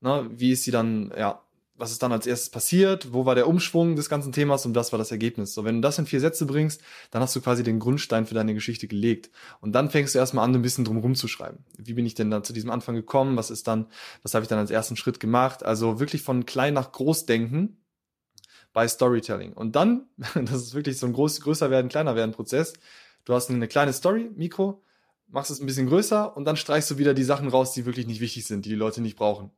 ne, 0.00 0.28
wie 0.28 0.50
ist 0.50 0.64
sie 0.64 0.72
dann 0.72 1.12
ja 1.16 1.40
was 1.76 1.92
ist 1.92 2.02
dann 2.02 2.12
als 2.12 2.26
erstes 2.26 2.50
passiert, 2.50 3.14
wo 3.14 3.24
war 3.24 3.34
der 3.34 3.48
Umschwung 3.48 3.96
des 3.96 4.10
ganzen 4.10 4.32
Themas 4.32 4.66
und 4.66 4.74
das 4.74 4.92
war 4.92 4.98
das 4.98 5.12
Ergebnis. 5.12 5.54
So, 5.54 5.64
wenn 5.64 5.76
du 5.76 5.80
das 5.80 5.98
in 5.98 6.04
vier 6.04 6.20
Sätze 6.20 6.44
bringst, 6.44 6.82
dann 7.10 7.22
hast 7.22 7.34
du 7.34 7.40
quasi 7.40 7.62
den 7.62 7.78
Grundstein 7.78 8.26
für 8.26 8.34
deine 8.34 8.52
Geschichte 8.52 8.86
gelegt. 8.86 9.30
Und 9.62 9.72
dann 9.72 9.88
fängst 9.88 10.14
du 10.14 10.18
erstmal 10.18 10.44
an, 10.44 10.54
ein 10.54 10.60
bisschen 10.60 10.84
drumherum 10.84 11.14
zu 11.14 11.26
schreiben. 11.26 11.64
Wie 11.78 11.94
bin 11.94 12.04
ich 12.04 12.14
denn 12.14 12.30
da 12.30 12.42
zu 12.42 12.52
diesem 12.52 12.70
Anfang 12.70 12.96
gekommen? 12.96 13.38
Was 13.38 13.50
ist 13.50 13.66
dann, 13.66 13.86
was 14.22 14.34
habe 14.34 14.42
ich 14.42 14.48
dann 14.50 14.58
als 14.58 14.70
ersten 14.70 14.96
Schritt 14.96 15.20
gemacht? 15.20 15.64
Also 15.64 16.00
wirklich 16.00 16.20
von 16.20 16.44
klein 16.44 16.74
nach 16.74 16.92
groß 16.92 17.24
denken 17.24 17.79
bei 18.72 18.86
Storytelling. 18.86 19.52
Und 19.52 19.76
dann, 19.76 20.06
das 20.34 20.62
ist 20.62 20.74
wirklich 20.74 20.98
so 20.98 21.06
ein 21.06 21.12
groß, 21.12 21.40
größer 21.40 21.70
werden, 21.70 21.88
kleiner 21.88 22.14
werden 22.14 22.32
Prozess. 22.32 22.74
Du 23.24 23.34
hast 23.34 23.50
eine 23.50 23.68
kleine 23.68 23.92
Story, 23.92 24.30
Mikro, 24.34 24.82
machst 25.28 25.50
es 25.50 25.60
ein 25.60 25.66
bisschen 25.66 25.86
größer 25.86 26.36
und 26.36 26.44
dann 26.44 26.56
streichst 26.56 26.90
du 26.90 26.98
wieder 26.98 27.14
die 27.14 27.24
Sachen 27.24 27.48
raus, 27.48 27.72
die 27.72 27.86
wirklich 27.86 28.06
nicht 28.06 28.20
wichtig 28.20 28.46
sind, 28.46 28.64
die 28.64 28.70
die 28.70 28.74
Leute 28.74 29.00
nicht 29.00 29.16
brauchen. 29.16 29.50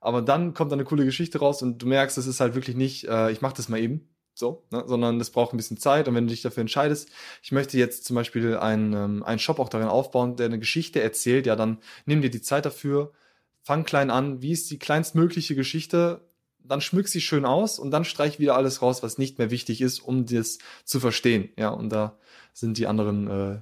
Aber 0.00 0.22
dann 0.22 0.54
kommt 0.54 0.72
eine 0.72 0.84
coole 0.84 1.04
Geschichte 1.04 1.38
raus 1.38 1.62
und 1.62 1.82
du 1.82 1.86
merkst, 1.86 2.16
es 2.18 2.26
ist 2.26 2.40
halt 2.40 2.54
wirklich 2.54 2.76
nicht, 2.76 3.08
äh, 3.08 3.32
ich 3.32 3.40
mach 3.40 3.52
das 3.52 3.68
mal 3.68 3.80
eben, 3.80 4.08
so, 4.32 4.64
ne? 4.70 4.84
sondern 4.86 5.18
das 5.18 5.30
braucht 5.30 5.52
ein 5.52 5.56
bisschen 5.56 5.76
Zeit. 5.76 6.06
Und 6.06 6.14
wenn 6.14 6.26
du 6.26 6.30
dich 6.30 6.42
dafür 6.42 6.60
entscheidest, 6.60 7.10
ich 7.42 7.50
möchte 7.50 7.76
jetzt 7.76 8.04
zum 8.04 8.14
Beispiel 8.14 8.56
einen, 8.56 8.92
ähm, 8.92 9.22
einen 9.24 9.40
Shop 9.40 9.58
auch 9.58 9.68
darin 9.68 9.88
aufbauen, 9.88 10.36
der 10.36 10.46
eine 10.46 10.60
Geschichte 10.60 11.02
erzählt, 11.02 11.46
ja, 11.46 11.56
dann 11.56 11.78
nimm 12.06 12.22
dir 12.22 12.30
die 12.30 12.40
Zeit 12.40 12.64
dafür, 12.64 13.12
fang 13.62 13.84
klein 13.84 14.10
an, 14.10 14.40
wie 14.40 14.52
ist 14.52 14.70
die 14.70 14.78
kleinstmögliche 14.78 15.56
Geschichte, 15.56 16.27
dann 16.68 16.80
schmück 16.80 17.08
sie 17.08 17.20
schön 17.20 17.44
aus 17.44 17.78
und 17.78 17.90
dann 17.90 18.04
streich 18.04 18.38
wieder 18.38 18.56
alles 18.56 18.82
raus, 18.82 19.02
was 19.02 19.18
nicht 19.18 19.38
mehr 19.38 19.50
wichtig 19.50 19.80
ist, 19.80 20.00
um 20.00 20.26
das 20.26 20.58
zu 20.84 21.00
verstehen. 21.00 21.48
Ja, 21.56 21.70
und 21.70 21.90
da 21.90 22.16
sind 22.52 22.78
die 22.78 22.86
anderen 22.86 23.28
äh, 23.28 23.58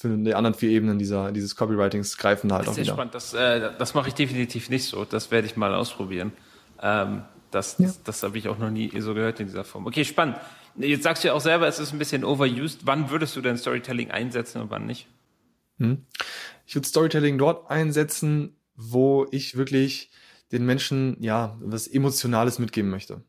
für 0.00 0.16
die 0.16 0.34
anderen 0.34 0.54
vier 0.54 0.70
Ebenen 0.70 0.98
dieser, 0.98 1.30
dieses 1.30 1.56
Copywritings 1.56 2.16
greifen 2.16 2.50
halt 2.54 2.66
das 2.66 2.74
auch 2.74 2.80
wieder. 2.80 2.92
Spannend. 2.94 3.14
Das, 3.14 3.34
äh, 3.34 3.70
das 3.78 3.92
mache 3.92 4.08
ich 4.08 4.14
definitiv 4.14 4.70
nicht 4.70 4.86
so. 4.86 5.04
Das 5.04 5.30
werde 5.30 5.46
ich 5.46 5.56
mal 5.56 5.74
ausprobieren. 5.74 6.32
Ähm, 6.80 7.22
das, 7.50 7.76
ja. 7.78 7.86
das, 7.86 8.02
das 8.02 8.22
habe 8.22 8.38
ich 8.38 8.48
auch 8.48 8.56
noch 8.56 8.70
nie 8.70 8.98
so 8.98 9.12
gehört 9.12 9.40
in 9.40 9.46
dieser 9.48 9.62
Form. 9.62 9.86
Okay, 9.86 10.06
spannend. 10.06 10.36
Jetzt 10.76 11.02
sagst 11.02 11.22
du 11.22 11.28
ja 11.28 11.34
auch 11.34 11.40
selber, 11.42 11.68
es 11.68 11.78
ist 11.78 11.92
ein 11.92 11.98
bisschen 11.98 12.24
overused. 12.24 12.86
Wann 12.86 13.10
würdest 13.10 13.36
du 13.36 13.42
denn 13.42 13.58
Storytelling 13.58 14.10
einsetzen 14.10 14.62
und 14.62 14.70
wann 14.70 14.86
nicht? 14.86 15.06
Hm. 15.78 16.06
Ich 16.66 16.74
würde 16.74 16.88
Storytelling 16.88 17.36
dort 17.36 17.70
einsetzen, 17.70 18.56
wo 18.76 19.26
ich 19.30 19.58
wirklich 19.58 20.10
den 20.52 20.66
Menschen 20.66 21.16
ja 21.20 21.58
was 21.60 21.86
Emotionales 21.86 22.58
mitgeben 22.58 22.90
möchte 22.90 23.22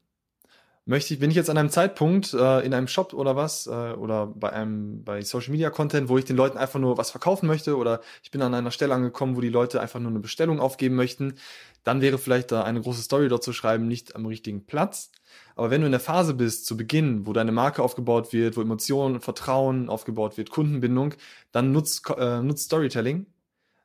möchte 0.85 1.13
ich, 1.13 1.19
bin 1.19 1.29
ich 1.29 1.35
jetzt 1.35 1.49
an 1.49 1.57
einem 1.57 1.69
Zeitpunkt 1.69 2.33
äh, 2.33 2.65
in 2.65 2.73
einem 2.73 2.87
Shop 2.87 3.13
oder 3.13 3.35
was 3.35 3.67
äh, 3.67 3.69
oder 3.69 4.27
bei 4.27 4.51
einem 4.51 5.03
bei 5.03 5.21
Social 5.21 5.51
Media 5.51 5.69
Content, 5.69 6.09
wo 6.09 6.17
ich 6.17 6.25
den 6.25 6.35
Leuten 6.35 6.57
einfach 6.57 6.79
nur 6.79 6.97
was 6.97 7.11
verkaufen 7.11 7.47
möchte 7.47 7.77
oder 7.77 8.01
ich 8.23 8.31
bin 8.31 8.41
an 8.41 8.53
einer 8.53 8.71
Stelle 8.71 8.93
angekommen, 8.93 9.35
wo 9.35 9.41
die 9.41 9.49
Leute 9.49 9.79
einfach 9.79 9.99
nur 9.99 10.09
eine 10.09 10.19
Bestellung 10.19 10.59
aufgeben 10.59 10.95
möchten, 10.95 11.35
dann 11.83 12.01
wäre 12.01 12.17
vielleicht 12.17 12.51
da 12.51 12.63
eine 12.63 12.81
große 12.81 13.03
Story 13.03 13.29
dort 13.29 13.43
zu 13.43 13.53
schreiben 13.53 13.87
nicht 13.87 14.15
am 14.15 14.25
richtigen 14.25 14.65
Platz. 14.65 15.11
Aber 15.55 15.69
wenn 15.69 15.81
du 15.81 15.85
in 15.85 15.91
der 15.91 16.01
Phase 16.01 16.33
bist, 16.33 16.65
zu 16.65 16.75
Beginn, 16.77 17.25
wo 17.25 17.33
deine 17.33 17.51
Marke 17.51 17.83
aufgebaut 17.83 18.33
wird, 18.33 18.57
wo 18.57 18.61
Emotionen, 18.61 19.21
Vertrauen 19.21 19.89
aufgebaut 19.89 20.37
wird, 20.37 20.49
Kundenbindung, 20.49 21.13
dann 21.51 21.71
nutzt, 21.71 22.09
äh, 22.17 22.41
nutzt 22.41 22.65
Storytelling 22.65 23.27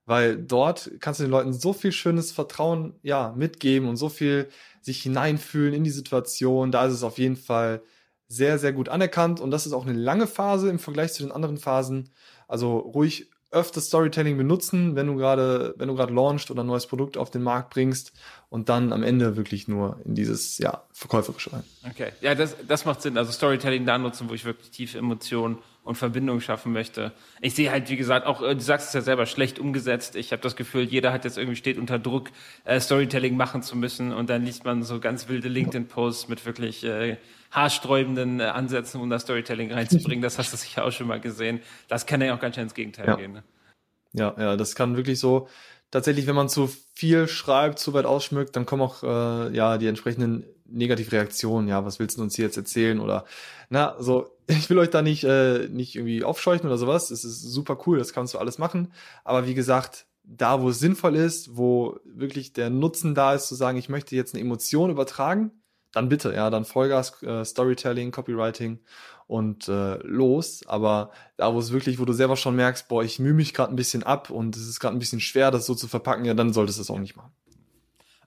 weil 0.07 0.37
dort 0.39 0.91
kannst 1.01 1.21
du 1.21 1.25
den 1.25 1.31
Leuten 1.31 1.53
so 1.53 1.73
viel 1.73 1.93
schönes 1.93 2.33
Vertrauen 2.33 2.99
ja 3.03 3.35
mitgeben 3.37 3.89
und 3.89 3.97
so 3.97 4.09
viel 4.09 4.49
sich 4.81 5.03
hineinfühlen 5.03 5.75
in 5.75 5.85
die 5.85 5.91
Situation. 5.91 6.73
Da 6.73 6.87
ist 6.87 6.95
es 6.95 7.03
auf 7.03 7.19
jeden 7.19 7.37
Fall 7.37 7.83
sehr, 8.29 8.59
sehr 8.59 8.73
gut 8.73 8.89
anerkannt 8.89 9.41
und 9.41 9.51
das 9.51 9.67
ist 9.67 9.73
auch 9.73 9.87
eine 9.87 9.99
lange 9.99 10.27
Phase 10.27 10.71
im 10.71 10.79
Vergleich 10.79 11.13
zu 11.13 11.23
den 11.23 11.33
anderen 11.33 11.59
Phasen. 11.59 12.11
Also 12.49 12.79
ruhig 12.79 13.31
öfter 13.51 13.81
Storytelling 13.81 14.37
benutzen, 14.37 14.97
wenn 14.97 15.07
du 15.07 15.17
gerade, 15.17 15.75
wenn 15.79 15.89
du 15.89 15.95
gerade 15.95 16.13
launchst 16.13 16.51
oder 16.51 16.65
ein 16.65 16.67
neues 16.67 16.87
Produkt 16.87 17.17
auf 17.17 17.31
den 17.31 17.43
Markt 17.43 17.71
bringst 17.71 18.13
und 18.49 18.69
dann 18.69 18.93
am 18.93 19.03
Ende 19.03 19.37
wirklich 19.37 19.69
nur 19.69 20.01
in 20.05 20.15
dieses, 20.15 20.59
ja, 20.59 20.83
verkäuferische 20.93 21.53
rein. 21.53 21.65
Okay. 21.89 22.13
Ja, 22.21 22.35
das, 22.35 22.57
das 22.67 22.85
macht 22.85 23.03
Sinn. 23.03 23.17
Also 23.17 23.33
Storytelling 23.33 23.87
da 23.87 23.99
nutzen, 23.99 24.29
wo 24.29 24.35
ich 24.35 24.45
wirklich 24.45 24.71
tiefe 24.71 24.99
Emotionen 24.99 25.59
und 25.85 25.95
Verbindung 25.95 26.41
schaffen 26.41 26.73
möchte. 26.73 27.13
Ich 27.41 27.55
sehe 27.55 27.71
halt, 27.71 27.89
wie 27.89 27.97
gesagt, 27.97 28.27
auch, 28.27 28.43
äh, 28.43 28.55
du 28.55 28.61
sagst 28.61 28.89
es 28.89 28.95
ja 28.95 29.01
selber, 29.01 29.25
schlecht 29.25 29.59
umgesetzt. 29.61 30.17
Ich 30.17 30.33
habe 30.33 30.43
das 30.43 30.57
Gefühl, 30.57 30.83
jeder 30.83 31.13
hat 31.13 31.25
jetzt 31.25 31.39
irgendwie 31.39 31.57
steht 31.57 31.79
unter 31.79 31.99
Druck, 31.99 32.31
äh, 32.65 32.81
Storytelling 32.81 33.37
machen 33.37 33.63
zu 33.63 33.77
müssen 33.77 34.13
und 34.13 34.29
dann 34.29 34.45
liest 34.45 34.65
man 34.65 34.83
so 34.83 34.99
ganz 34.99 35.29
wilde 35.29 35.49
LinkedIn-Posts 35.49 36.29
mit 36.29 36.45
wirklich 36.45 36.85
äh, 36.85 37.17
haarsträubenden 37.51 38.41
äh, 38.41 38.45
Ansätzen, 38.45 39.01
um 39.01 39.11
das 39.11 39.23
Storytelling 39.23 39.73
reinzubringen. 39.73 40.23
Das 40.23 40.39
hast 40.39 40.53
du 40.53 40.57
sicher 40.57 40.85
auch 40.85 40.93
schon 40.93 41.07
mal 41.07 41.21
gesehen. 41.21 41.61
Das 41.89 42.07
kann 42.07 42.21
ja 42.21 42.35
auch 42.35 42.41
ganz 42.41 42.55
schön 42.55 42.65
ins 42.65 42.75
Gegenteil 42.75 43.07
ja. 43.07 43.17
gehen. 43.17 43.33
Ne? 43.33 43.43
Ja, 44.13 44.35
ja, 44.39 44.57
das 44.57 44.75
kann 44.75 44.97
wirklich 44.97 45.19
so 45.19 45.49
tatsächlich, 45.91 46.27
wenn 46.27 46.37
man 46.37 46.49
zu 46.49 46.71
viel 46.95 47.29
schreibt, 47.29 47.79
zu 47.79 47.93
weit 47.95 48.07
ausschmückt, 48.07 48.57
dann 48.57 48.67
kommen 48.67 48.83
auch 48.83 49.03
äh, 49.03 49.55
ja 49.55 49.79
die 49.79 49.87
entsprechenden 49.87 50.45
Negativreaktionen. 50.67 51.69
Ja, 51.69 51.85
was 51.85 51.99
willst 51.99 52.19
du 52.19 52.23
uns 52.23 52.35
hier 52.35 52.47
jetzt 52.47 52.57
erzählen? 52.57 53.01
Oder 53.01 53.25
na, 53.69 53.97
so 53.99 54.37
ich 54.47 54.71
will 54.71 54.79
euch 54.79 54.91
da 54.91 55.03
nicht, 55.03 55.25
äh, 55.25 55.69
nicht 55.69 55.97
irgendwie 55.97 56.25
aufscheuchen 56.25 56.67
oder 56.67 56.79
sowas. 56.79 57.11
Es 57.11 57.25
ist 57.25 57.43
super 57.43 57.79
cool, 57.87 57.99
das 57.99 58.13
kannst 58.13 58.35
du 58.35 58.39
alles 58.39 58.59
machen. 58.59 58.93
Aber 59.25 59.47
wie 59.47 59.55
gesagt, 59.55 60.07
da 60.25 60.61
wo 60.61 60.71
es 60.71 60.81
sinnvoll 60.81 61.15
ist, 61.17 61.57
wo 61.57 61.99
wirklich 62.05 62.53
der 62.53 62.71
Nutzen 62.71 63.15
da 63.15 63.35
ist, 63.35 63.47
zu 63.47 63.55
sagen, 63.55 63.79
ich 63.79 63.89
möchte 63.89 64.17
jetzt 64.17 64.35
eine 64.35 64.43
Emotion 64.43 64.91
übertragen, 64.91 65.53
dann 65.97 66.09
bitte, 66.11 66.35
ja, 66.35 66.51
dann 66.51 66.65
Vollgas, 66.65 67.23
äh, 67.23 67.45
Storytelling, 67.45 68.11
Copywriting 68.11 68.81
und 69.27 69.67
äh, 69.67 69.97
los. 70.03 70.61
Aber 70.67 71.11
da, 71.37 71.55
wo 71.55 71.59
es 71.59 71.73
wirklich, 71.73 71.99
wo 71.99 72.05
du 72.05 72.13
selber 72.13 72.37
schon 72.37 72.55
merkst, 72.55 72.89
boah, 72.89 73.03
ich 73.03 73.19
mühe 73.19 73.33
mich 73.33 73.55
gerade 73.55 73.73
ein 73.73 73.77
bisschen 73.77 74.03
ab 74.03 74.29
und 74.31 74.57
es 74.57 74.69
ist 74.69 74.79
gerade 74.79 74.95
ein 74.95 74.99
bisschen 74.99 75.21
schwer, 75.21 75.51
das 75.51 75.65
so 75.67 75.75
zu 75.75 75.89
verpacken, 75.89 76.27
ja, 76.27 76.35
dann 76.35 76.53
solltest 76.53 76.79
du 76.79 76.83
es 76.83 76.91
auch 76.91 76.99
nicht 76.99 77.17
machen. 77.17 77.33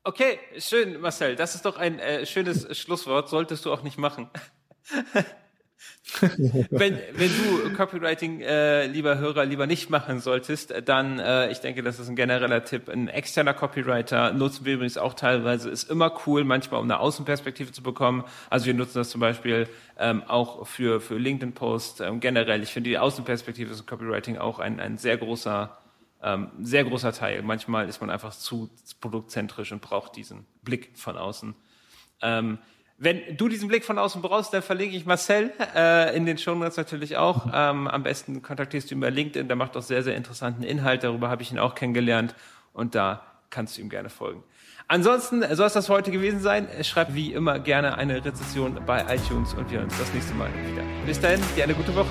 Okay, 0.03 0.39
schön, 0.57 0.99
Marcel. 0.99 1.35
Das 1.35 1.53
ist 1.53 1.65
doch 1.65 1.77
ein 1.77 1.99
äh, 1.99 2.25
schönes 2.25 2.75
Schlusswort. 2.75 3.29
Solltest 3.29 3.65
du 3.65 3.71
auch 3.71 3.83
nicht 3.83 3.97
machen. 3.97 4.29
wenn, 6.69 6.97
wenn 7.13 7.29
du 7.29 7.73
Copywriting, 7.75 8.41
äh, 8.41 8.87
lieber 8.87 9.17
Hörer, 9.17 9.45
lieber 9.45 9.67
nicht 9.67 9.89
machen 9.89 10.19
solltest, 10.19 10.73
dann, 10.85 11.19
äh, 11.19 11.51
ich 11.51 11.59
denke, 11.59 11.83
das 11.83 11.99
ist 11.99 12.09
ein 12.09 12.15
genereller 12.15 12.63
Tipp. 12.63 12.89
Ein 12.89 13.07
externer 13.07 13.53
Copywriter 13.53 14.33
nutzen 14.33 14.65
wir 14.65 14.75
übrigens 14.75 14.97
auch 14.97 15.13
teilweise, 15.13 15.69
ist 15.69 15.89
immer 15.89 16.13
cool, 16.25 16.43
manchmal 16.43 16.79
um 16.79 16.85
eine 16.85 16.99
Außenperspektive 16.99 17.71
zu 17.71 17.83
bekommen. 17.83 18.23
Also 18.49 18.65
wir 18.65 18.73
nutzen 18.73 18.97
das 18.97 19.09
zum 19.09 19.21
Beispiel 19.21 19.67
ähm, 19.97 20.23
auch 20.23 20.65
für, 20.67 20.99
für 21.01 21.17
LinkedIn-Posts 21.17 22.01
ähm, 22.01 22.19
generell. 22.19 22.63
Ich 22.63 22.73
finde, 22.73 22.89
die 22.89 22.97
Außenperspektive 22.97 23.71
ist 23.71 23.79
im 23.79 23.85
Copywriting 23.85 24.37
auch 24.37 24.59
ein, 24.59 24.79
ein 24.79 24.97
sehr 24.97 25.17
großer 25.17 25.77
ähm, 26.21 26.51
sehr 26.61 26.83
großer 26.83 27.13
Teil. 27.13 27.41
Manchmal 27.43 27.87
ist 27.87 28.01
man 28.01 28.09
einfach 28.09 28.35
zu 28.35 28.69
produktzentrisch 28.99 29.71
und 29.71 29.81
braucht 29.81 30.17
diesen 30.17 30.45
Blick 30.63 30.89
von 30.97 31.17
außen. 31.17 31.55
Ähm, 32.21 32.57
wenn 32.99 33.37
du 33.37 33.47
diesen 33.47 33.69
Blick 33.69 33.85
von 33.85 33.97
außen 33.97 34.21
brauchst, 34.21 34.53
dann 34.53 34.61
verlinke 34.61 34.95
ich 34.95 35.05
Marcel 35.05 35.51
äh, 35.73 36.15
in 36.15 36.25
den 36.25 36.37
Shownotes 36.37 36.75
natürlich 36.75 37.15
auch. 37.15 37.47
Ähm, 37.53 37.87
am 37.87 38.03
besten 38.03 38.41
kontaktierst 38.41 38.91
du 38.91 38.95
ihn 38.95 38.99
bei 38.99 39.09
LinkedIn, 39.09 39.47
der 39.47 39.55
macht 39.55 39.77
auch 39.77 39.81
sehr, 39.81 40.03
sehr 40.03 40.15
interessanten 40.15 40.63
Inhalt. 40.63 41.03
Darüber 41.03 41.29
habe 41.29 41.41
ich 41.41 41.51
ihn 41.51 41.59
auch 41.59 41.75
kennengelernt 41.75 42.35
und 42.73 42.95
da 42.95 43.23
kannst 43.49 43.77
du 43.77 43.81
ihm 43.81 43.89
gerne 43.89 44.09
folgen. 44.09 44.43
Ansonsten 44.89 45.43
soll 45.55 45.67
es 45.67 45.73
das 45.73 45.87
heute 45.87 46.11
gewesen 46.11 46.41
sein. 46.41 46.67
Schreib 46.81 47.13
wie 47.13 47.31
immer 47.31 47.59
gerne 47.59 47.97
eine 47.97 48.25
Rezession 48.25 48.79
bei 48.85 49.01
iTunes 49.01 49.53
und 49.53 49.71
wir 49.71 49.81
uns 49.81 49.97
das 49.97 50.13
nächste 50.13 50.33
Mal 50.33 50.49
wieder. 50.69 50.83
Bis 51.05 51.21
dahin, 51.21 51.39
dir 51.55 51.63
eine 51.63 51.75
gute 51.75 51.95
Woche. 51.95 52.09